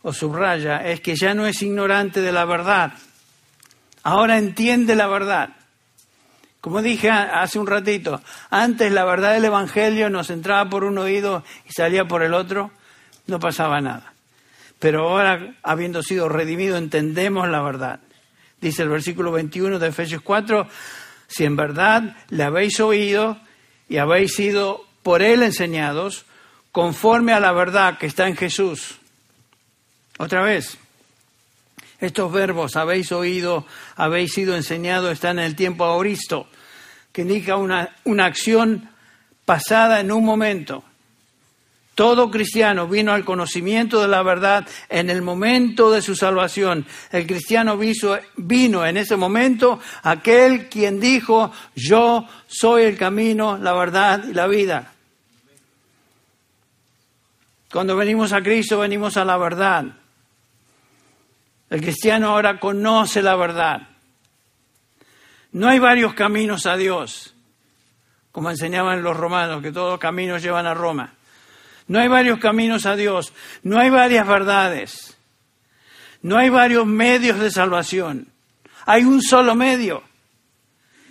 [0.00, 2.94] o subraya es que ya no es ignorante de la verdad.
[4.04, 5.50] Ahora entiende la verdad.
[6.62, 11.44] Como dije hace un ratito, antes la verdad del Evangelio nos entraba por un oído
[11.68, 12.70] y salía por el otro,
[13.26, 14.14] no pasaba nada.
[14.78, 18.00] Pero ahora, habiendo sido redimido, entendemos la verdad.
[18.64, 20.66] Dice el versículo 21 de Efesios 4,
[21.26, 23.38] si en verdad le habéis oído
[23.90, 26.24] y habéis sido por él enseñados,
[26.72, 28.96] conforme a la verdad que está en Jesús.
[30.16, 30.78] Otra vez,
[32.00, 36.48] estos verbos, habéis oído, habéis sido enseñados, están en el tiempo aoristo,
[37.12, 38.88] que indica una, una acción
[39.44, 40.82] pasada en un momento.
[41.94, 46.86] Todo cristiano vino al conocimiento de la verdad en el momento de su salvación.
[47.12, 47.78] El cristiano
[48.36, 54.48] vino en ese momento aquel quien dijo, yo soy el camino, la verdad y la
[54.48, 54.92] vida.
[57.70, 59.84] Cuando venimos a Cristo venimos a la verdad.
[61.70, 63.88] El cristiano ahora conoce la verdad.
[65.52, 67.34] No hay varios caminos a Dios,
[68.32, 71.13] como enseñaban los romanos, que todos los caminos llevan a Roma.
[71.86, 75.16] No hay varios caminos a Dios, no hay varias verdades,
[76.22, 78.28] no hay varios medios de salvación.
[78.86, 80.02] Hay un solo medio.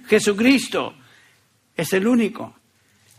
[0.07, 0.95] Jesucristo
[1.75, 2.55] es el único.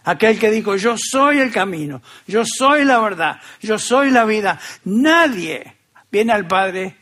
[0.05, 4.61] Aquel que dijo, yo soy el camino, yo soy la verdad, yo soy la vida.
[4.85, 5.77] Nadie
[6.11, 6.97] viene al Padre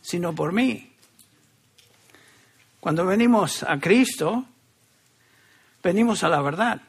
[0.00, 0.90] sino por mí.
[2.80, 4.46] Cuando venimos a Cristo,
[5.82, 6.80] venimos a la verdad.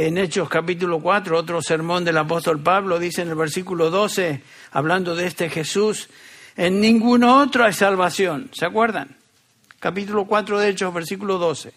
[0.00, 5.16] En Hechos capítulo 4, otro sermón del apóstol Pablo, dice en el versículo 12, hablando
[5.16, 6.08] de este Jesús,
[6.56, 8.48] en ningún otro hay salvación.
[8.52, 9.16] ¿Se acuerdan?
[9.80, 11.72] Capítulo 4 de Hechos, versículo 12.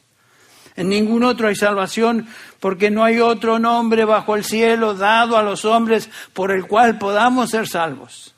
[0.76, 2.28] En ningún otro hay salvación
[2.60, 7.00] porque no hay otro nombre bajo el cielo dado a los hombres por el cual
[7.00, 8.36] podamos ser salvos.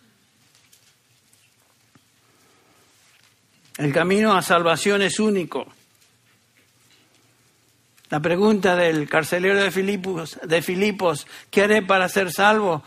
[3.78, 5.68] El camino a salvación es único.
[8.14, 12.84] La pregunta del carcelero de Filipos, de Filipos, ¿qué haré para ser salvo?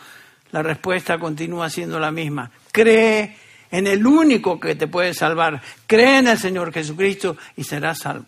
[0.53, 2.53] La respuesta continúa siendo la misma.
[2.71, 3.37] Cree
[3.73, 5.61] en el único que te puede salvar.
[5.89, 8.27] Cree en el Señor Jesucristo y serás salvo.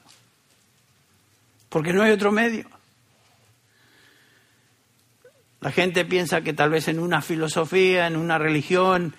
[1.68, 2.68] Porque no hay otro medio.
[5.61, 9.14] La gente piensa que tal vez en una filosofía, en una religión,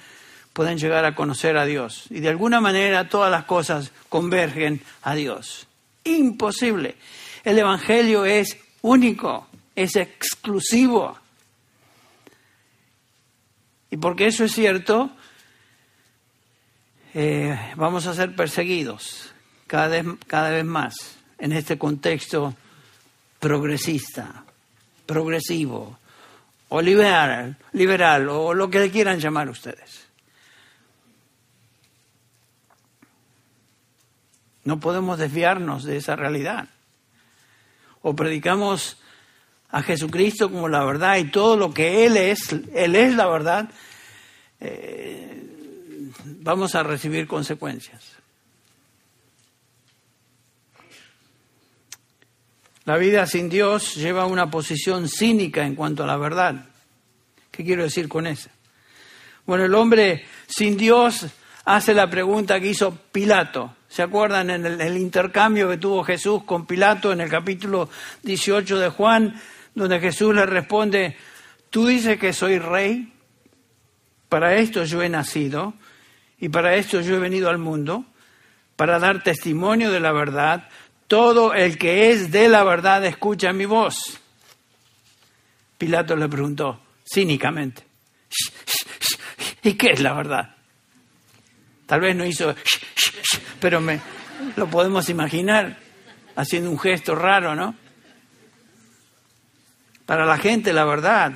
[0.51, 2.07] pueden llegar a conocer a Dios.
[2.09, 5.65] Y de alguna manera todas las cosas convergen a Dios.
[6.03, 6.97] Imposible.
[7.43, 11.17] El Evangelio es único, es exclusivo.
[13.91, 15.09] Y porque eso es cierto,
[17.13, 19.31] eh, vamos a ser perseguidos
[19.67, 22.55] cada vez, cada vez más en este contexto
[23.39, 24.43] progresista,
[25.05, 25.97] progresivo,
[26.69, 30.07] o liberal, liberal, o lo que quieran llamar ustedes.
[34.65, 36.69] No podemos desviarnos de esa realidad.
[38.01, 38.97] O predicamos
[39.71, 43.69] a Jesucristo como la verdad y todo lo que Él es, Él es la verdad,
[44.59, 45.43] eh,
[46.41, 48.03] vamos a recibir consecuencias.
[52.85, 56.65] La vida sin Dios lleva una posición cínica en cuanto a la verdad.
[57.51, 58.49] ¿Qué quiero decir con eso?
[59.45, 61.27] Bueno, el hombre sin Dios
[61.65, 63.75] hace la pregunta que hizo Pilato.
[63.89, 67.89] ¿Se acuerdan en el, intercambio que tuvo Jesús con Pilato en el capítulo
[68.21, 69.41] 18 de Juan,
[69.73, 71.17] donde Jesús le responde,
[71.71, 73.11] tú dices que soy rey,
[74.29, 75.73] para esto yo he nacido
[76.37, 78.05] y para esto yo he venido al mundo,
[78.75, 80.69] para dar testimonio de la verdad,
[81.07, 84.21] todo el que es de la verdad escucha mi voz.
[85.79, 86.79] Pilato le preguntó
[87.11, 87.83] cínicamente,
[89.63, 90.58] ¿y qué es la verdad?
[91.89, 92.55] Tal vez no hizo,
[93.59, 93.99] pero me,
[94.55, 95.75] lo podemos imaginar
[96.35, 97.73] haciendo un gesto raro, ¿no?
[100.05, 101.33] Para la gente la verdad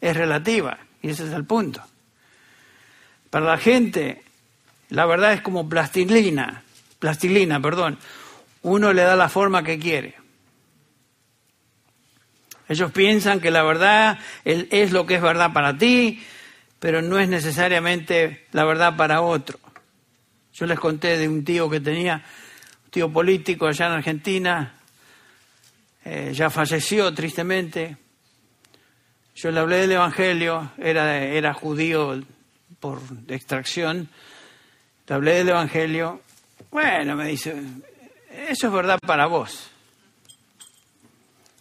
[0.00, 1.82] es relativa, y ese es el punto.
[3.28, 4.22] Para la gente
[4.90, 6.62] la verdad es como plastilina,
[7.00, 7.98] plastilina, perdón
[8.62, 10.14] uno le da la forma que quiere.
[12.68, 16.22] Ellos piensan que la verdad es lo que es verdad para ti,
[16.78, 19.58] pero no es necesariamente la verdad para otro.
[20.54, 22.22] Yo les conté de un tío que tenía,
[22.84, 24.74] un tío político allá en Argentina,
[26.04, 27.96] eh, ya falleció tristemente.
[29.34, 32.22] Yo le hablé del Evangelio, era, era judío
[32.80, 34.08] por extracción,
[35.06, 36.20] le hablé del Evangelio.
[36.70, 37.54] Bueno, me dice,
[38.48, 39.70] eso es verdad para vos.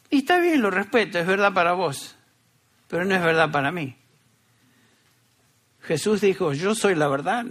[0.09, 2.15] Y está bien, lo respeto, es verdad para vos,
[2.89, 3.95] pero no es verdad para mí.
[5.83, 7.45] Jesús dijo, yo soy la verdad,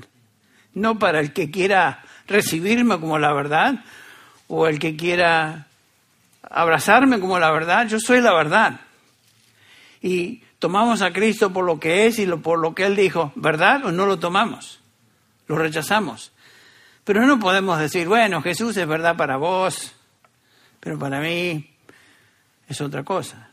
[0.74, 3.84] no para el que quiera recibirme como la verdad
[4.48, 5.66] o el que quiera
[6.42, 8.80] abrazarme como la verdad, yo soy la verdad.
[10.02, 13.84] Y tomamos a Cristo por lo que es y por lo que Él dijo, ¿verdad?
[13.86, 14.80] O no lo tomamos,
[15.46, 16.32] lo rechazamos.
[17.04, 19.94] Pero no podemos decir, bueno, Jesús es verdad para vos,
[20.80, 21.70] pero para mí
[22.68, 23.50] es otra cosa.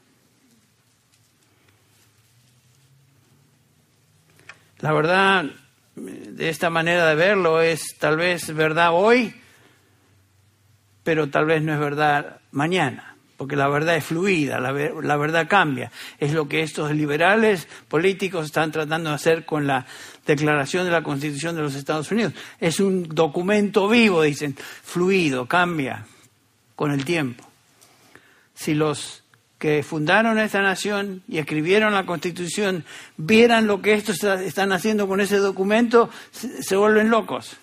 [4.79, 5.45] La verdad,
[5.97, 9.33] de esta manera de verlo, es tal vez verdad hoy,
[11.03, 15.47] pero tal vez no es verdad mañana porque la verdad es fluida, la, la, verdad
[15.47, 15.91] cambia.
[16.17, 19.85] Es lo que estos liberales políticos están tratando de hacer con la
[20.25, 22.33] declaración de la Constitución de los Estados Unidos.
[22.59, 26.07] Es un documento vivo, dicen, fluido, cambia
[26.75, 27.47] con el tiempo.
[28.55, 29.23] Si los
[29.57, 32.85] que fundaron esta nación y escribieron la Constitución
[33.17, 37.57] vieran lo que estos están haciendo con ese documento, se vuelven locos,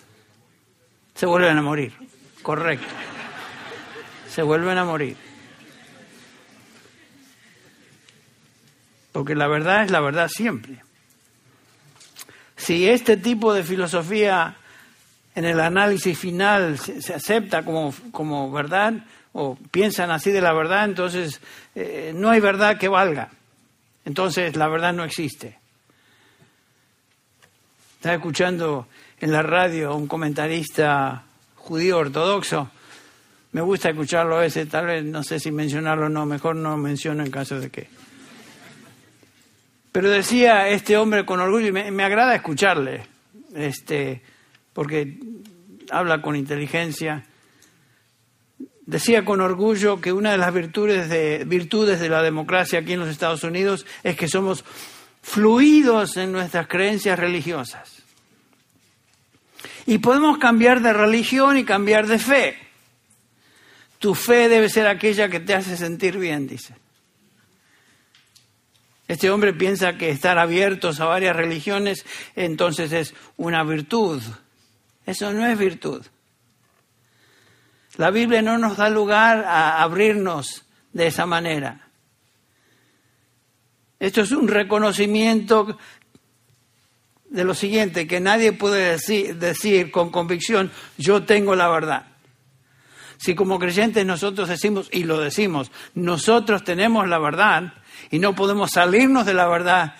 [1.13, 1.93] se vuelven a morir.
[2.41, 2.87] Correcto.
[4.29, 5.15] Se vuelven a morir.
[9.15, 10.83] porque la verdad es la verdad siempre.
[12.57, 14.57] Si este tipo de filosofía
[15.35, 19.05] en el análisis final se, acepta como, como, verdad
[19.37, 21.41] o piensan así de la verdad, entonces
[21.75, 23.29] eh, no hay verdad que valga.
[24.05, 25.59] Entonces la verdad no existe.
[27.95, 28.87] Estaba escuchando
[29.19, 31.23] en la radio a un comentarista
[31.55, 32.69] judío ortodoxo.
[33.51, 37.23] Me gusta escucharlo ese, tal vez no sé si mencionarlo o no, mejor no menciono
[37.23, 37.87] en caso de que
[39.95, 43.05] pero decía este hombre con orgullo, y me, agrada escucharle,
[43.55, 44.21] este,
[44.73, 45.17] porque
[45.89, 47.23] habla con inteligencia.
[48.85, 52.99] Decía con orgullo que una de las virtudes de, virtudes de la democracia aquí en
[52.99, 54.63] los Estados Unidos es que somos
[55.23, 58.03] fluidos en nuestras creencias religiosas.
[59.87, 62.57] Y podemos cambiar de religión y cambiar de fe.
[63.97, 66.75] Tu fe debe ser aquella que te hace sentir bien, dice.
[69.07, 72.05] Este hombre piensa que estar abiertos a varias religiones
[72.35, 74.21] entonces es una virtud.
[75.05, 76.05] Eso no es virtud.
[77.97, 81.89] La Biblia no nos da lugar a abrirnos de esa manera.
[83.99, 85.77] Esto es un reconocimiento
[87.29, 88.97] de lo siguiente, que nadie puede
[89.35, 92.07] decir, con convicción, yo tengo la verdad.
[93.17, 97.73] Si como creyentes nosotros decimos, y lo decimos, nosotros tenemos la verdad
[98.11, 99.95] y no podemos salirnos de la verdad,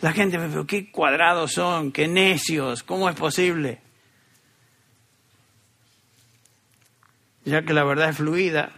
[0.00, 3.80] la gente me dice, qué cuadrados son, qué necios, ¿cómo es posible?
[7.44, 8.70] Ya que la verdad es fluida.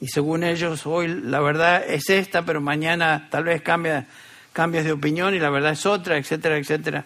[0.00, 4.06] Y según ellos, hoy la verdad es esta, pero mañana tal vez cambia,
[4.52, 7.04] cambias de opinión y la verdad es otra, etcétera, etcétera.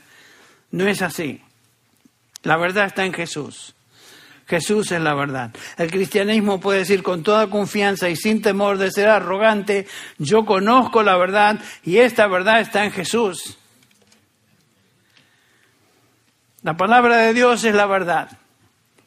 [0.70, 1.42] No es así.
[2.42, 3.74] La verdad está en Jesús.
[4.46, 5.50] Jesús es la verdad.
[5.76, 9.86] El cristianismo puede decir con toda confianza y sin temor de ser arrogante,
[10.18, 13.58] yo conozco la verdad y esta verdad está en Jesús.
[16.62, 18.38] La palabra de Dios es la verdad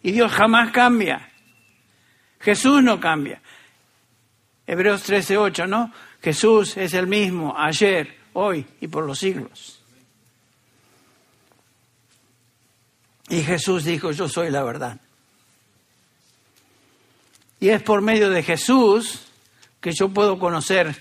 [0.02, 1.32] y Dios jamás cambia.
[2.40, 3.42] Jesús no cambia.
[4.66, 5.92] Hebreos 13:8, ¿no?
[6.22, 9.80] Jesús es el mismo ayer, hoy y por los siglos.
[13.30, 15.00] Y Jesús dijo, yo soy la verdad.
[17.60, 19.22] Y es por medio de Jesús
[19.82, 20.96] que yo puedo conocer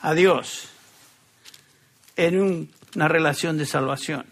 [0.00, 0.68] a Dios
[2.16, 4.24] en una relación de salvación.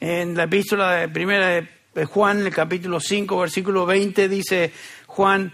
[0.00, 4.72] En la epístola de primera de Juan, el capítulo 5, versículo 20, dice
[5.06, 5.52] Juan,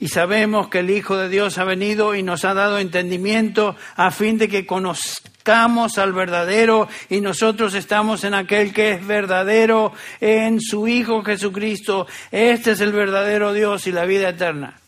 [0.00, 4.10] y sabemos que el Hijo de Dios ha venido y nos ha dado entendimiento a
[4.10, 10.60] fin de que conozcamos al verdadero y nosotros estamos en aquel que es verdadero, en
[10.60, 12.06] su Hijo Jesucristo.
[12.30, 14.78] Este es el verdadero Dios y la vida eterna.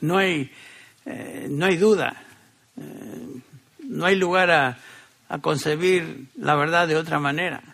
[0.00, 0.50] No hay,
[1.06, 2.22] eh, no hay duda,
[2.78, 3.40] eh,
[3.84, 7.73] no hay lugar a concebir la verdad de otra manera.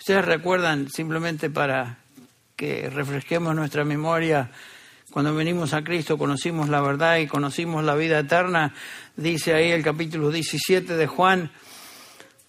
[0.00, 1.98] Ustedes recuerdan simplemente para
[2.56, 4.50] que refresquemos nuestra memoria.
[5.10, 8.72] Cuando venimos a Cristo conocimos la verdad y conocimos la vida eterna.
[9.14, 11.50] Dice ahí el capítulo 17 de Juan,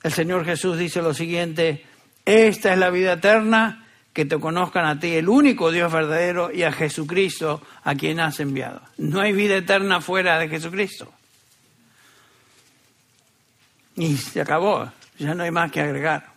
[0.02, 1.86] el Señor Jesús dice lo siguiente,
[2.24, 6.64] esta es la vida eterna, que te conozcan a ti, el único Dios verdadero, y
[6.64, 8.82] a Jesucristo, a quien has enviado.
[8.98, 11.12] No hay vida eterna fuera de Jesucristo.
[13.98, 14.90] Y se acabó,
[15.20, 16.31] ya no hay más que agregar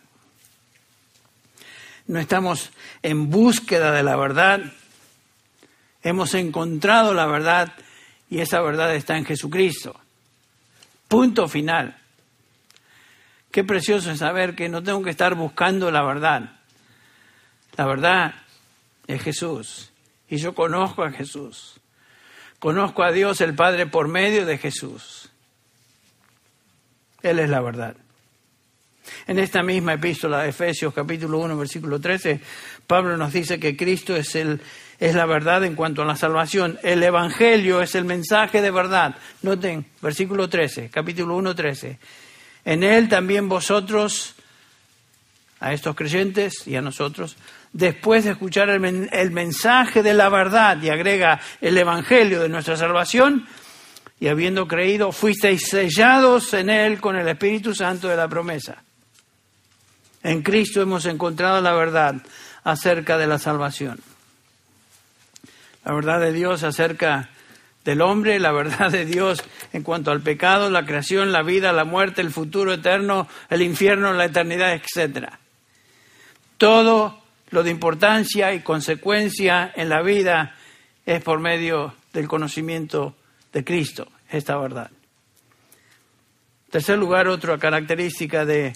[2.07, 4.61] no estamos en búsqueda de la verdad,
[6.03, 7.73] hemos encontrado la verdad
[8.29, 9.99] y esa verdad está en Jesucristo.
[11.07, 11.97] Punto final.
[13.51, 16.59] Qué precioso es saber que no tengo que estar buscando la verdad.
[17.77, 18.35] La verdad
[19.07, 19.91] es Jesús
[20.29, 21.79] y yo conozco a Jesús.
[22.59, 25.29] Conozco a Dios el Padre por medio de Jesús.
[27.21, 27.95] Él es la verdad.
[29.27, 32.39] En esta misma epístola de Efesios capítulo 1 versículo 13,
[32.85, 34.61] Pablo nos dice que Cristo es, el,
[34.99, 36.77] es la verdad en cuanto a la salvación.
[36.83, 39.15] El Evangelio es el mensaje de verdad.
[39.41, 41.99] Noten, versículo 13, capítulo 1, 13.
[42.65, 44.35] En él también vosotros,
[45.59, 47.35] a estos creyentes y a nosotros,
[47.73, 52.77] después de escuchar el, el mensaje de la verdad, y agrega el Evangelio de nuestra
[52.77, 53.47] salvación,
[54.19, 58.84] y habiendo creído, fuisteis sellados en él con el Espíritu Santo de la promesa
[60.25, 62.15] en Cristo hemos encontrado la verdad
[62.63, 63.99] acerca de la salvación.
[65.85, 67.29] La verdad de Dios acerca
[67.83, 71.83] del hombre, la verdad de Dios en cuanto al pecado, la creación, la vida, la
[71.83, 75.27] muerte, el futuro eterno, el infierno, la eternidad, etc.
[76.57, 77.21] Todo
[77.51, 80.55] lo de importancia y consecuencia en la vida
[81.05, 83.15] es por medio del conocimiento
[83.53, 84.89] de Cristo, esta verdad.
[86.65, 88.73] En tercer lugar, otra característica de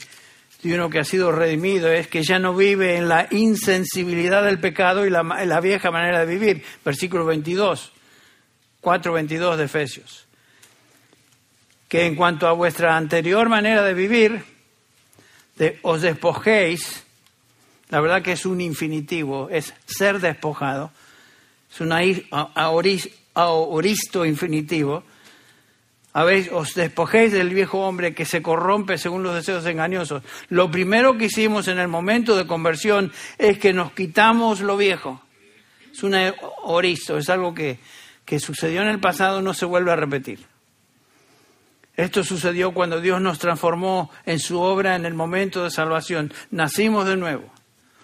[0.62, 4.60] y uno que ha sido redimido es que ya no vive en la insensibilidad del
[4.60, 6.64] pecado y la, la vieja manera de vivir.
[6.84, 7.92] Versículo 22,
[8.82, 10.26] 4.22 de Efesios.
[11.88, 14.44] Que en cuanto a vuestra anterior manera de vivir,
[15.82, 17.04] os despojéis,
[17.90, 20.92] la verdad que es un infinitivo, es ser despojado,
[21.72, 21.92] es un
[23.34, 25.04] aoristo infinitivo,
[26.52, 30.24] os despojéis del viejo hombre que se corrompe según los deseos engañosos.
[30.50, 35.22] Lo primero que hicimos en el momento de conversión es que nos quitamos lo viejo.
[35.92, 36.16] Es un
[36.64, 37.80] orizo, es algo que,
[38.26, 40.40] que sucedió en el pasado, no se vuelve a repetir.
[41.96, 46.32] Esto sucedió cuando Dios nos transformó en su obra en el momento de salvación.
[46.50, 47.52] Nacimos de nuevo,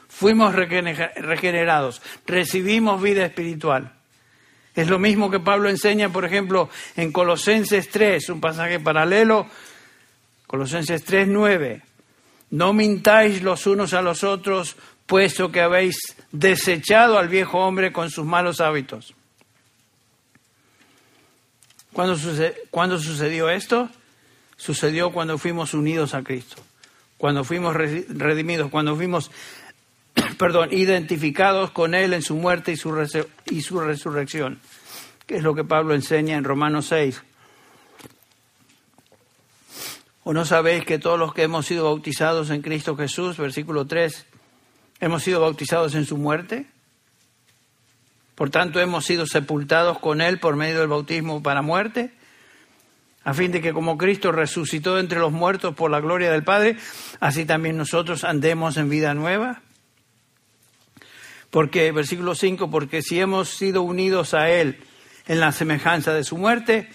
[0.09, 3.95] fuimos regenerados, recibimos vida espiritual.
[4.76, 9.48] Es lo mismo que Pablo enseña, por ejemplo, en Colosenses 3, un pasaje paralelo,
[10.48, 11.82] Colosenses 3, 9.
[12.52, 15.98] No mintáis los unos a los otros, puesto que habéis
[16.32, 19.14] desechado al viejo hombre con sus malos hábitos.
[21.96, 22.18] ¿Cuándo,
[23.00, 23.90] sucedió esto?
[24.58, 26.62] Sucedió cuando fuimos unidos a Cristo,
[27.18, 29.32] cuando fuimos redimidos, cuando fuimos,
[30.38, 34.60] perdón, identificados con Él en su muerte y su, y su resurrección,
[35.26, 37.22] que es lo que Pablo enseña en Romanos 6.
[40.24, 44.26] ¿O no sabéis que todos los que hemos sido bautizados en Cristo Jesús, versículo 3,
[45.00, 46.66] hemos sido bautizados en su muerte?
[48.34, 52.12] Por tanto, hemos sido sepultados con Él por medio del bautismo para muerte,
[53.24, 56.78] a fin de que como Cristo resucitó entre los muertos por la gloria del Padre,
[57.20, 59.62] así también nosotros andemos en vida nueva.
[61.56, 64.78] Porque, versículo 5, porque si hemos sido unidos a Él
[65.26, 66.89] en la semejanza de su muerte,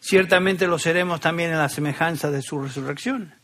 [0.00, 3.36] ciertamente lo seremos también en la semejanza de su resurrección.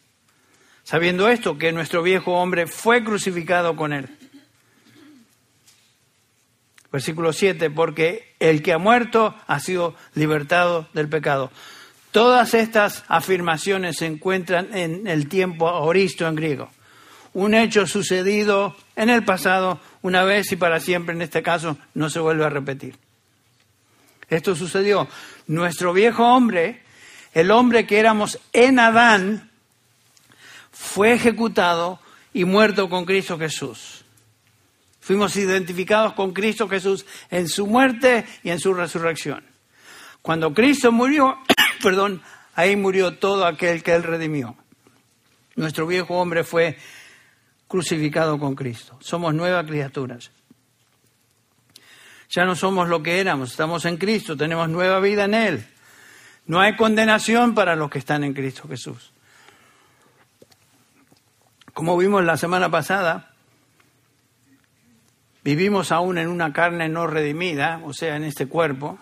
[0.82, 4.08] Sabiendo esto, que nuestro viejo hombre fue crucificado con Él
[6.90, 11.52] Versículo 7, porque el que ha muerto ha sido libertado del pecado.
[12.10, 16.70] Todas estas afirmaciones se encuentran en el tiempo aoristo en griego.
[17.34, 22.08] Un hecho sucedido en el pasado una vez y para siempre, en este caso, no
[22.08, 22.96] se vuelve a repetir.
[24.28, 25.08] Esto sucedió.
[25.46, 26.82] Nuestro viejo hombre,
[27.34, 29.50] el hombre que éramos en Adán,
[30.72, 32.00] fue ejecutado
[32.32, 34.04] y muerto con Cristo Jesús.
[35.00, 39.44] Fuimos identificados con Cristo Jesús en su muerte y en su resurrección.
[40.22, 41.36] Cuando Cristo murió,
[41.82, 42.22] perdón,
[42.54, 44.56] ahí murió todo aquel que Él redimió.
[45.56, 46.78] Nuestro viejo hombre fue
[47.68, 48.96] crucificado con Cristo.
[49.00, 50.30] Somos nuevas criaturas.
[52.30, 55.66] Ya no somos lo que éramos, estamos en Cristo, tenemos nueva vida en Él.
[56.46, 59.12] No hay condenación para los que están en Cristo Jesús.
[61.72, 63.34] Como vimos la semana pasada,
[65.44, 68.98] Vivimos aún en una carne no redimida, o sea, en este cuerpo.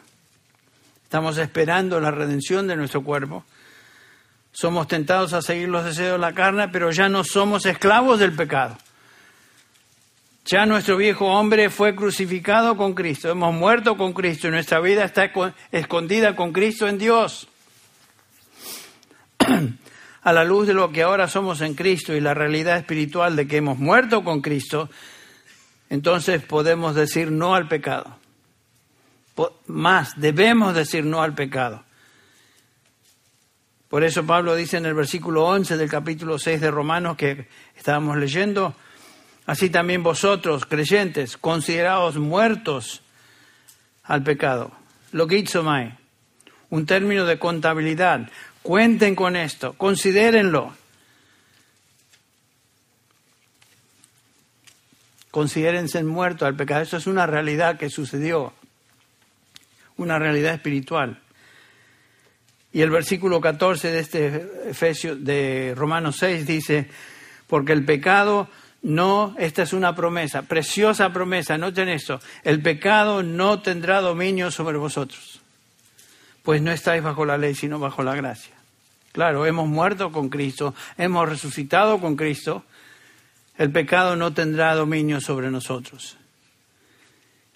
[1.04, 3.44] Estamos esperando la redención de nuestro cuerpo.
[4.52, 8.32] Somos tentados a seguir los deseos de la carne, pero ya no somos esclavos del
[8.32, 8.76] pecado.
[10.44, 15.04] Ya nuestro viejo hombre fue crucificado con Cristo, hemos muerto con Cristo y nuestra vida
[15.04, 15.30] está
[15.70, 17.48] escondida con Cristo en Dios.
[20.22, 23.48] A la luz de lo que ahora somos en Cristo y la realidad espiritual de
[23.48, 24.88] que hemos muerto con Cristo,
[25.90, 28.18] entonces podemos decir no al pecado.
[29.66, 31.84] Más, debemos decir no al pecado.
[33.92, 38.16] Por eso Pablo dice en el versículo 11 del capítulo 6 de Romanos que estábamos
[38.16, 38.74] leyendo,
[39.44, 43.02] así también vosotros, creyentes, considerados muertos
[44.04, 44.72] al pecado.
[45.10, 45.92] Lo que hizo Mai,
[46.70, 48.30] un término de contabilidad.
[48.62, 50.72] Cuenten con esto, considérenlo.
[55.30, 56.80] considérense muertos al pecado.
[56.80, 58.54] Eso es una realidad que sucedió,
[59.98, 61.21] una realidad espiritual.
[62.72, 66.88] Y el versículo 14 de este Efesio de Romanos 6 dice,
[67.46, 68.48] porque el pecado
[68.82, 74.78] no, esta es una promesa, preciosa promesa, noten esto, el pecado no tendrá dominio sobre
[74.78, 75.40] vosotros,
[76.42, 78.54] pues no estáis bajo la ley, sino bajo la gracia.
[79.12, 82.64] Claro, hemos muerto con Cristo, hemos resucitado con Cristo,
[83.58, 86.16] el pecado no tendrá dominio sobre nosotros.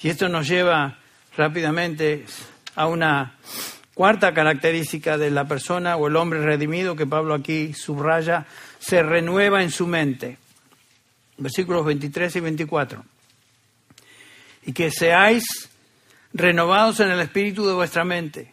[0.01, 0.99] Y esto nos lleva
[1.37, 2.27] rápidamente
[2.75, 3.37] a una
[3.97, 8.45] cuarta característica de la persona o el hombre redimido que Pablo aquí subraya,
[8.79, 10.37] se renueva en su mente.
[11.39, 13.05] Versículos 23 y 24.
[14.67, 15.71] Y que seáis
[16.35, 18.53] renovados en el espíritu de vuestra mente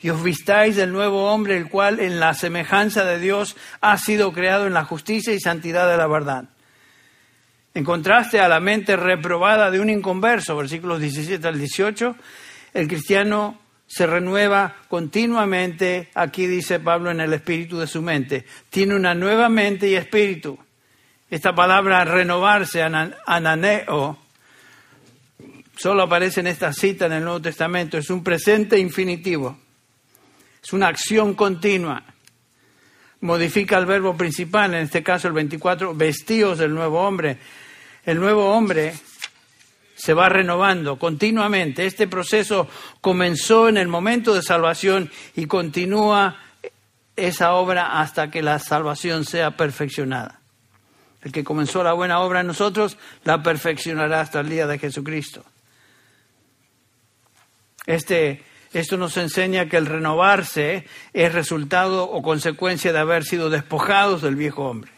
[0.00, 4.32] y os vistáis del nuevo hombre, el cual en la semejanza de Dios ha sido
[4.32, 6.44] creado en la justicia y santidad de la verdad.
[7.74, 12.14] En contraste a la mente reprobada de un inconverso, versículos 17 al 18,
[12.74, 13.58] el cristiano
[13.88, 18.44] se renueva continuamente, aquí dice Pablo, en el espíritu de su mente.
[18.70, 20.58] Tiene una nueva mente y espíritu.
[21.30, 24.18] Esta palabra renovarse, ananeo,
[25.76, 27.98] solo aparece en esta cita en el Nuevo Testamento.
[27.98, 29.58] Es un presente infinitivo.
[30.62, 32.04] Es una acción continua.
[33.22, 37.38] Modifica el verbo principal, en este caso el 24, vestidos del nuevo hombre
[38.08, 38.94] el nuevo hombre
[39.98, 41.84] se va renovando continuamente.
[41.84, 42.68] Este proceso
[43.00, 46.36] comenzó en el momento de salvación y continúa
[47.16, 50.40] esa obra hasta que la salvación sea perfeccionada.
[51.22, 55.44] El que comenzó la buena obra en nosotros la perfeccionará hasta el día de Jesucristo.
[57.86, 64.22] Este, esto nos enseña que el renovarse es resultado o consecuencia de haber sido despojados
[64.22, 64.92] del viejo hombre.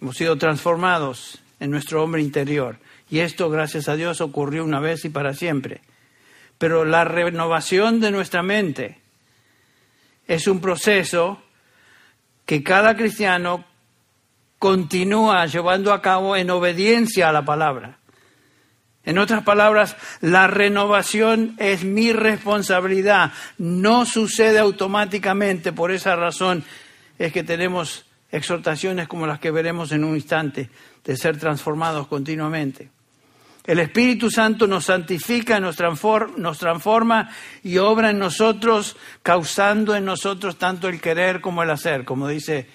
[0.00, 2.78] Hemos sido transformados en nuestro hombre interior.
[3.10, 5.80] Y esto, gracias a Dios, ocurrió una vez y para siempre.
[6.58, 8.98] Pero la renovación de nuestra mente
[10.26, 11.42] es un proceso
[12.44, 13.64] que cada cristiano
[14.58, 17.98] continúa llevando a cabo en obediencia a la palabra.
[19.04, 26.62] En otras palabras, la renovación es mi responsabilidad, no sucede automáticamente, por esa razón
[27.18, 30.68] es que tenemos exhortaciones como las que veremos en un instante,
[31.04, 32.90] de ser transformados continuamente.
[33.68, 37.28] El Espíritu Santo nos santifica, nos transforma,
[37.62, 42.66] y obra en nosotros, causando en nosotros tanto el querer como el hacer, como dice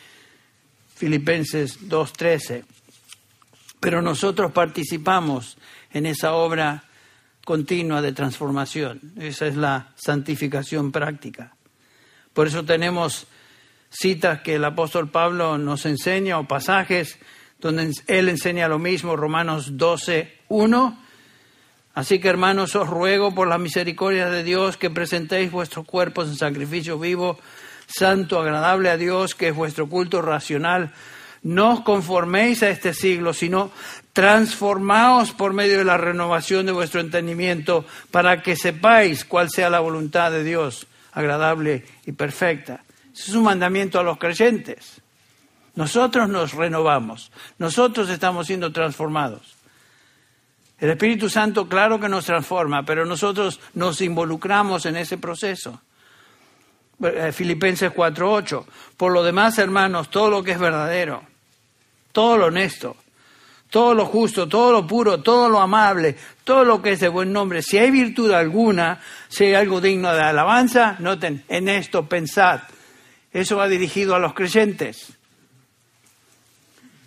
[0.96, 2.64] Filipenses 2.13.
[3.80, 5.58] Pero nosotros participamos
[5.92, 6.84] en esa obra
[7.44, 9.02] continua de transformación.
[9.18, 11.56] Esa es la santificación práctica.
[12.34, 13.26] Por eso tenemos
[13.90, 17.18] citas que el apóstol Pablo nos enseña o pasajes
[17.64, 21.00] donde él enseña lo mismo, Romanos 12, 1.
[21.96, 26.36] Así que hermanos, os ruego por la misericordia de Dios que presentéis vuestros cuerpos en
[26.36, 27.40] sacrificio vivo,
[27.88, 30.94] santo, agradable a Dios, que es vuestro culto racional.
[31.44, 33.72] No os conforméis a este siglo, sino
[34.14, 39.80] transformaos por medio de la renovación de vuestro entendimiento para que sepáis cuál sea la
[39.80, 42.84] voluntad de Dios, agradable y perfecta.
[43.14, 45.02] Ese es un mandamiento a los creyentes.
[45.76, 49.53] Nosotros nos renovamos, nosotros estamos siendo transformados.
[50.84, 55.80] El Espíritu Santo claro que nos transforma, pero nosotros nos involucramos en ese proceso.
[57.02, 58.66] Eh, Filipenses 4:8.
[58.98, 61.24] Por lo demás, hermanos, todo lo que es verdadero,
[62.12, 62.98] todo lo honesto,
[63.70, 67.32] todo lo justo, todo lo puro, todo lo amable, todo lo que es de buen
[67.32, 72.60] nombre, si hay virtud alguna, si hay algo digno de alabanza, noten, en esto pensad.
[73.32, 75.14] Eso va dirigido a los creyentes.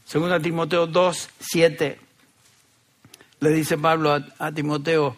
[0.07, 2.06] Segunda Timoteo 2, 7.
[3.41, 5.17] Le dice Pablo a, Timoteo,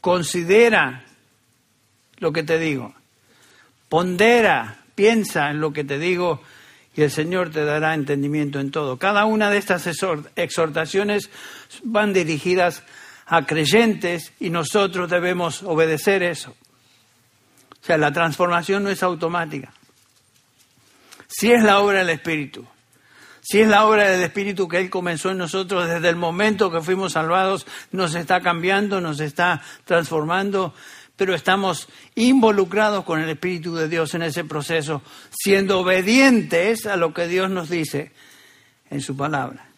[0.00, 1.04] considera
[2.18, 2.94] lo que te digo,
[3.88, 6.42] pondera, piensa en lo que te digo
[6.94, 8.98] y el Señor te dará entendimiento en todo.
[8.98, 9.86] Cada una de estas
[10.36, 11.30] exhortaciones
[11.82, 12.82] van dirigidas
[13.26, 16.54] a creyentes y nosotros debemos obedecer eso.
[17.80, 19.72] O sea, la transformación no es automática.
[21.28, 22.66] Si es la obra del Espíritu.
[23.40, 26.80] Si es la obra del Espíritu que Él comenzó en nosotros desde el momento que
[26.80, 30.74] fuimos salvados, nos está cambiando, nos está transformando,
[31.16, 37.14] pero estamos involucrados con el Espíritu de Dios en ese proceso, siendo obedientes a lo
[37.14, 38.12] que Dios nos dice
[38.90, 39.68] en su palabra.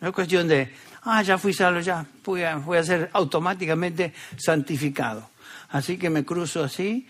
[0.00, 5.30] No es cuestión de, ah, ya fui salvo, ya voy a, ser automáticamente santificado.
[5.70, 7.06] Así que me cruzo así,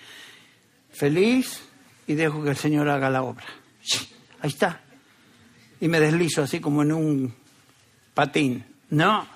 [0.90, 1.62] feliz,
[2.06, 3.44] y dejo que el Señor haga la obra.
[4.40, 4.85] Ahí está.
[5.80, 7.34] Y me deslizo así como en un
[8.14, 8.64] patín.
[8.90, 9.26] No.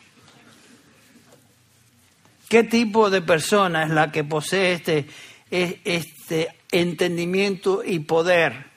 [2.49, 5.07] ¿Qué tipo de persona es la que posee este,
[5.51, 8.71] este entendimiento y poder?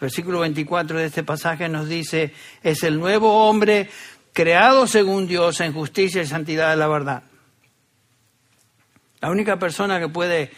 [0.00, 3.88] Versículo 24 de este pasaje nos dice, es el nuevo hombre
[4.32, 7.22] creado según Dios en justicia y santidad de la verdad.
[9.20, 10.52] La única persona que puede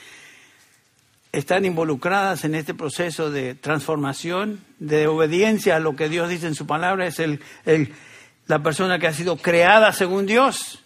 [1.39, 6.57] están involucradas en este proceso de transformación, de obediencia a lo que Dios dice en
[6.57, 7.41] su palabra, es el,
[8.49, 10.83] la persona que ha sido creada según Dios,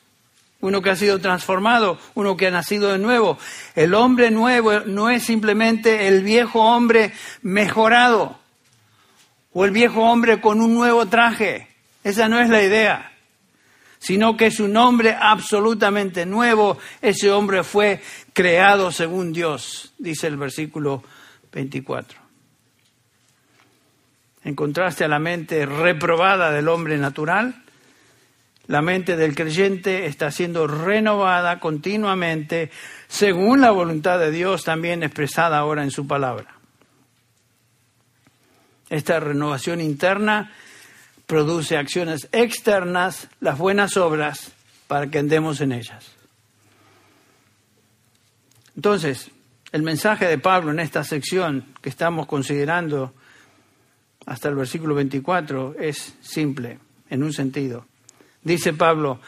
[0.60, 3.38] uno que ha sido transformado, uno que ha nacido de nuevo.
[3.74, 8.38] El hombre nuevo no es simplemente el viejo hombre mejorado
[9.54, 11.68] o el viejo hombre con un nuevo traje.
[12.04, 13.11] Esa no es la idea
[14.02, 16.76] sino que es un hombre absolutamente nuevo.
[17.00, 18.00] Ese hombre fue
[18.32, 21.04] creado según Dios, dice el versículo
[21.52, 22.18] 24.
[24.42, 27.62] En contraste a la mente reprobada del hombre natural,
[28.66, 32.72] la mente del creyente está siendo renovada continuamente
[33.06, 36.56] según la voluntad de Dios también expresada ahora en su palabra.
[38.90, 40.50] Esta renovación interna
[41.32, 44.52] produce acciones externas, las buenas obras,
[44.86, 46.12] para que andemos en ellas.
[48.76, 49.30] Entonces,
[49.72, 53.14] el mensaje de Pablo en esta sección que estamos considerando
[54.26, 56.78] hasta el versículo 24 es simple,
[57.08, 57.86] en un sentido.
[58.42, 59.18] Dice Pablo,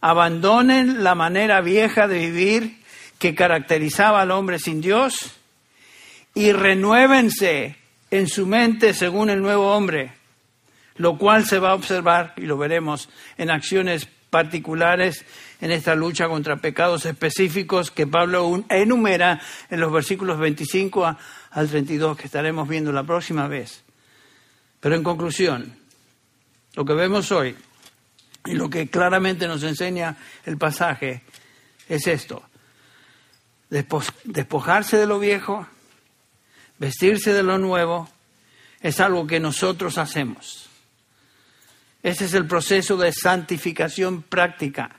[0.00, 2.78] abandonen la manera vieja de vivir
[3.18, 5.32] que caracterizaba al hombre sin Dios
[6.36, 7.74] y renuévense
[8.12, 10.17] en su mente según el nuevo hombre,
[10.98, 15.24] lo cual se va a observar, y lo veremos, en acciones particulares
[15.60, 19.40] en esta lucha contra pecados específicos que Pablo enumera
[19.70, 21.16] en los versículos 25
[21.50, 23.82] al 32 que estaremos viendo la próxima vez.
[24.80, 25.76] Pero en conclusión,
[26.74, 27.56] lo que vemos hoy
[28.44, 31.22] y lo que claramente nos enseña el pasaje
[31.88, 32.42] es esto.
[33.68, 35.66] Despojarse de lo viejo,
[36.78, 38.08] vestirse de lo nuevo,
[38.80, 40.67] es algo que nosotros hacemos.
[42.02, 44.98] Ese es el proceso de santificación práctica.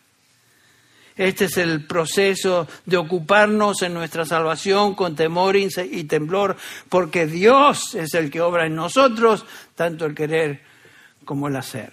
[1.15, 6.55] Este es el proceso de ocuparnos en nuestra salvación con temor y temblor,
[6.87, 9.45] porque Dios es el que obra en nosotros,
[9.75, 10.61] tanto el querer
[11.25, 11.91] como el hacer.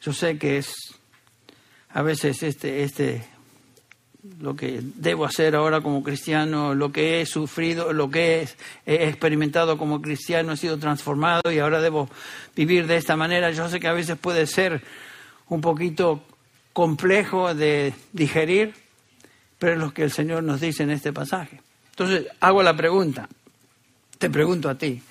[0.00, 0.72] Yo sé que es
[1.90, 3.28] a veces este, este,
[4.40, 8.48] lo que debo hacer ahora como cristiano, lo que he sufrido, lo que
[8.84, 12.08] he, experimentado como cristiano ha sido transformado y ahora debo
[12.56, 13.50] vivir de esta manera.
[13.50, 14.82] Yo sé que a veces puede ser
[15.48, 16.22] un poquito
[16.72, 18.74] complejo de digerir,
[19.58, 21.60] pero es lo que el Señor nos dice en este pasaje.
[21.90, 23.28] Entonces, hago la pregunta,
[24.18, 25.02] te pregunto a ti,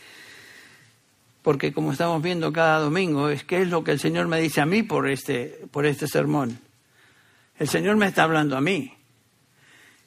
[1.42, 4.62] porque como estamos viendo cada domingo, es qué es lo que el Señor me dice
[4.62, 6.60] a mí por este, por este sermón.
[7.58, 8.97] El Señor me está hablando a mí.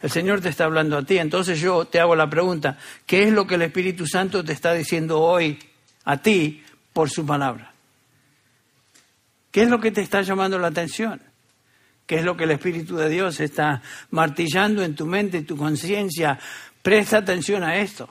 [0.03, 1.19] El Señor te está hablando a ti.
[1.19, 4.73] Entonces yo te hago la pregunta, ¿qué es lo que el Espíritu Santo te está
[4.73, 5.59] diciendo hoy
[6.05, 7.73] a ti por su palabra?
[9.51, 11.21] ¿Qué es lo que te está llamando la atención?
[12.07, 15.57] ¿Qué es lo que el Espíritu de Dios está martillando en tu mente y tu
[15.57, 16.39] conciencia?
[16.83, 18.09] Presta atención a esto.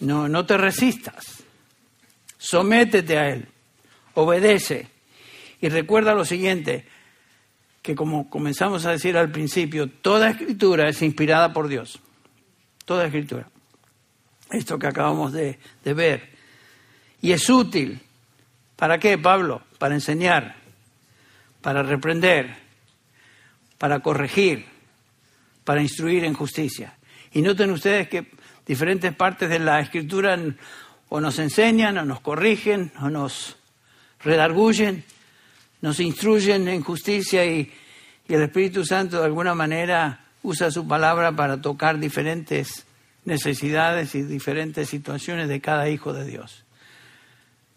[0.00, 1.42] No, no te resistas.
[2.38, 3.48] Sométete a Él.
[4.14, 4.88] Obedece.
[5.60, 6.86] Y recuerda lo siguiente,
[7.86, 12.00] que como comenzamos a decir al principio, toda escritura es inspirada por Dios.
[12.84, 13.48] Toda escritura.
[14.50, 16.28] Esto que acabamos de, ver.
[17.22, 18.00] Y es útil
[18.74, 19.62] ¿Para qué, Pablo?
[19.78, 20.56] Para enseñar,
[21.62, 22.56] para reprender,
[23.78, 24.66] para corregir,
[25.64, 26.98] para instruir en justicia.
[27.32, 28.26] Y noten ustedes que
[28.66, 30.38] diferentes partes de la escritura
[31.08, 33.56] o nos enseñan, o nos corrigen, o nos
[34.20, 35.04] redarguyen,
[35.80, 37.72] nos instruyen en justicia y,
[38.28, 42.84] el Espíritu Santo de alguna manera usa su palabra para tocar diferentes
[43.24, 46.64] necesidades y diferentes situaciones de cada hijo de Dios.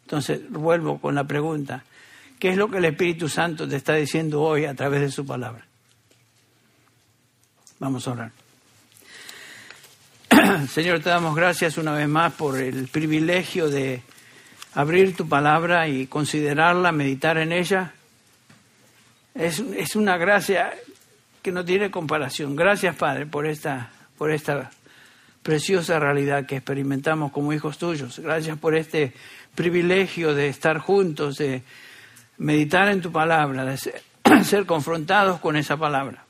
[0.05, 1.83] Entonces, vuelvo con la pregunta,
[2.39, 5.23] ¿qué es lo que el Espíritu Santo te está diciendo hoy a través de su
[5.23, 5.67] palabra?
[7.77, 8.31] Vamos a orar.
[10.67, 14.01] Señor, te damos gracias una vez más por el privilegio de
[14.73, 17.93] abrir tu palabra y considerarla, meditar en ella.
[19.33, 20.73] Es, es una gracia
[21.41, 22.55] que no tiene comparación.
[22.55, 24.71] Gracias, Padre, por esta, por esta
[25.41, 28.19] preciosa realidad que experimentamos como hijos tuyos.
[28.19, 29.13] Gracias por este
[29.55, 31.63] privilegio de estar juntos, de
[32.37, 36.25] meditar en tu palabra, de ser, confrontados con esa palabra.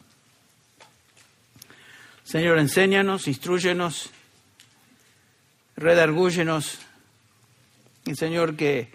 [2.24, 4.12] Señor, enséñanos, instruyenos,
[5.76, 6.80] redargúyenos,
[8.10, 8.90] y Señor, que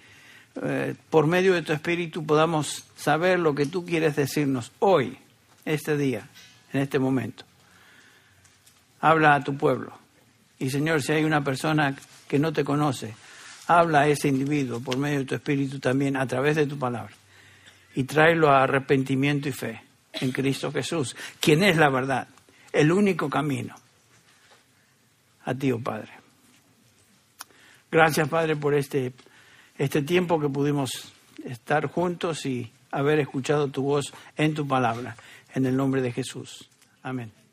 [0.60, 5.16] eh, por medio de tu Espíritu podamos saber lo que tú quieres decirnos hoy,
[5.64, 6.28] este día,
[6.72, 7.44] en este momento.
[9.00, 9.92] Habla a tu pueblo.
[10.58, 11.94] Y Señor, si hay una persona
[12.26, 13.14] que no te conoce,
[13.68, 17.14] habla a ese individuo por medio de tu espíritu también a través de tu palabra
[17.94, 19.80] y tráelo a arrepentimiento y fe
[20.14, 22.26] en Cristo Jesús, quien es la verdad,
[22.72, 23.76] el único camino.
[25.44, 26.24] A ti, oh Padre.
[27.95, 29.12] Gracias, Padre, por este,
[29.78, 31.12] este tiempo que pudimos
[31.45, 35.14] estar juntos y haber escuchado tu voz en tu palabra.
[35.55, 36.68] En el nombre de Jesús.
[37.05, 37.43] Amén.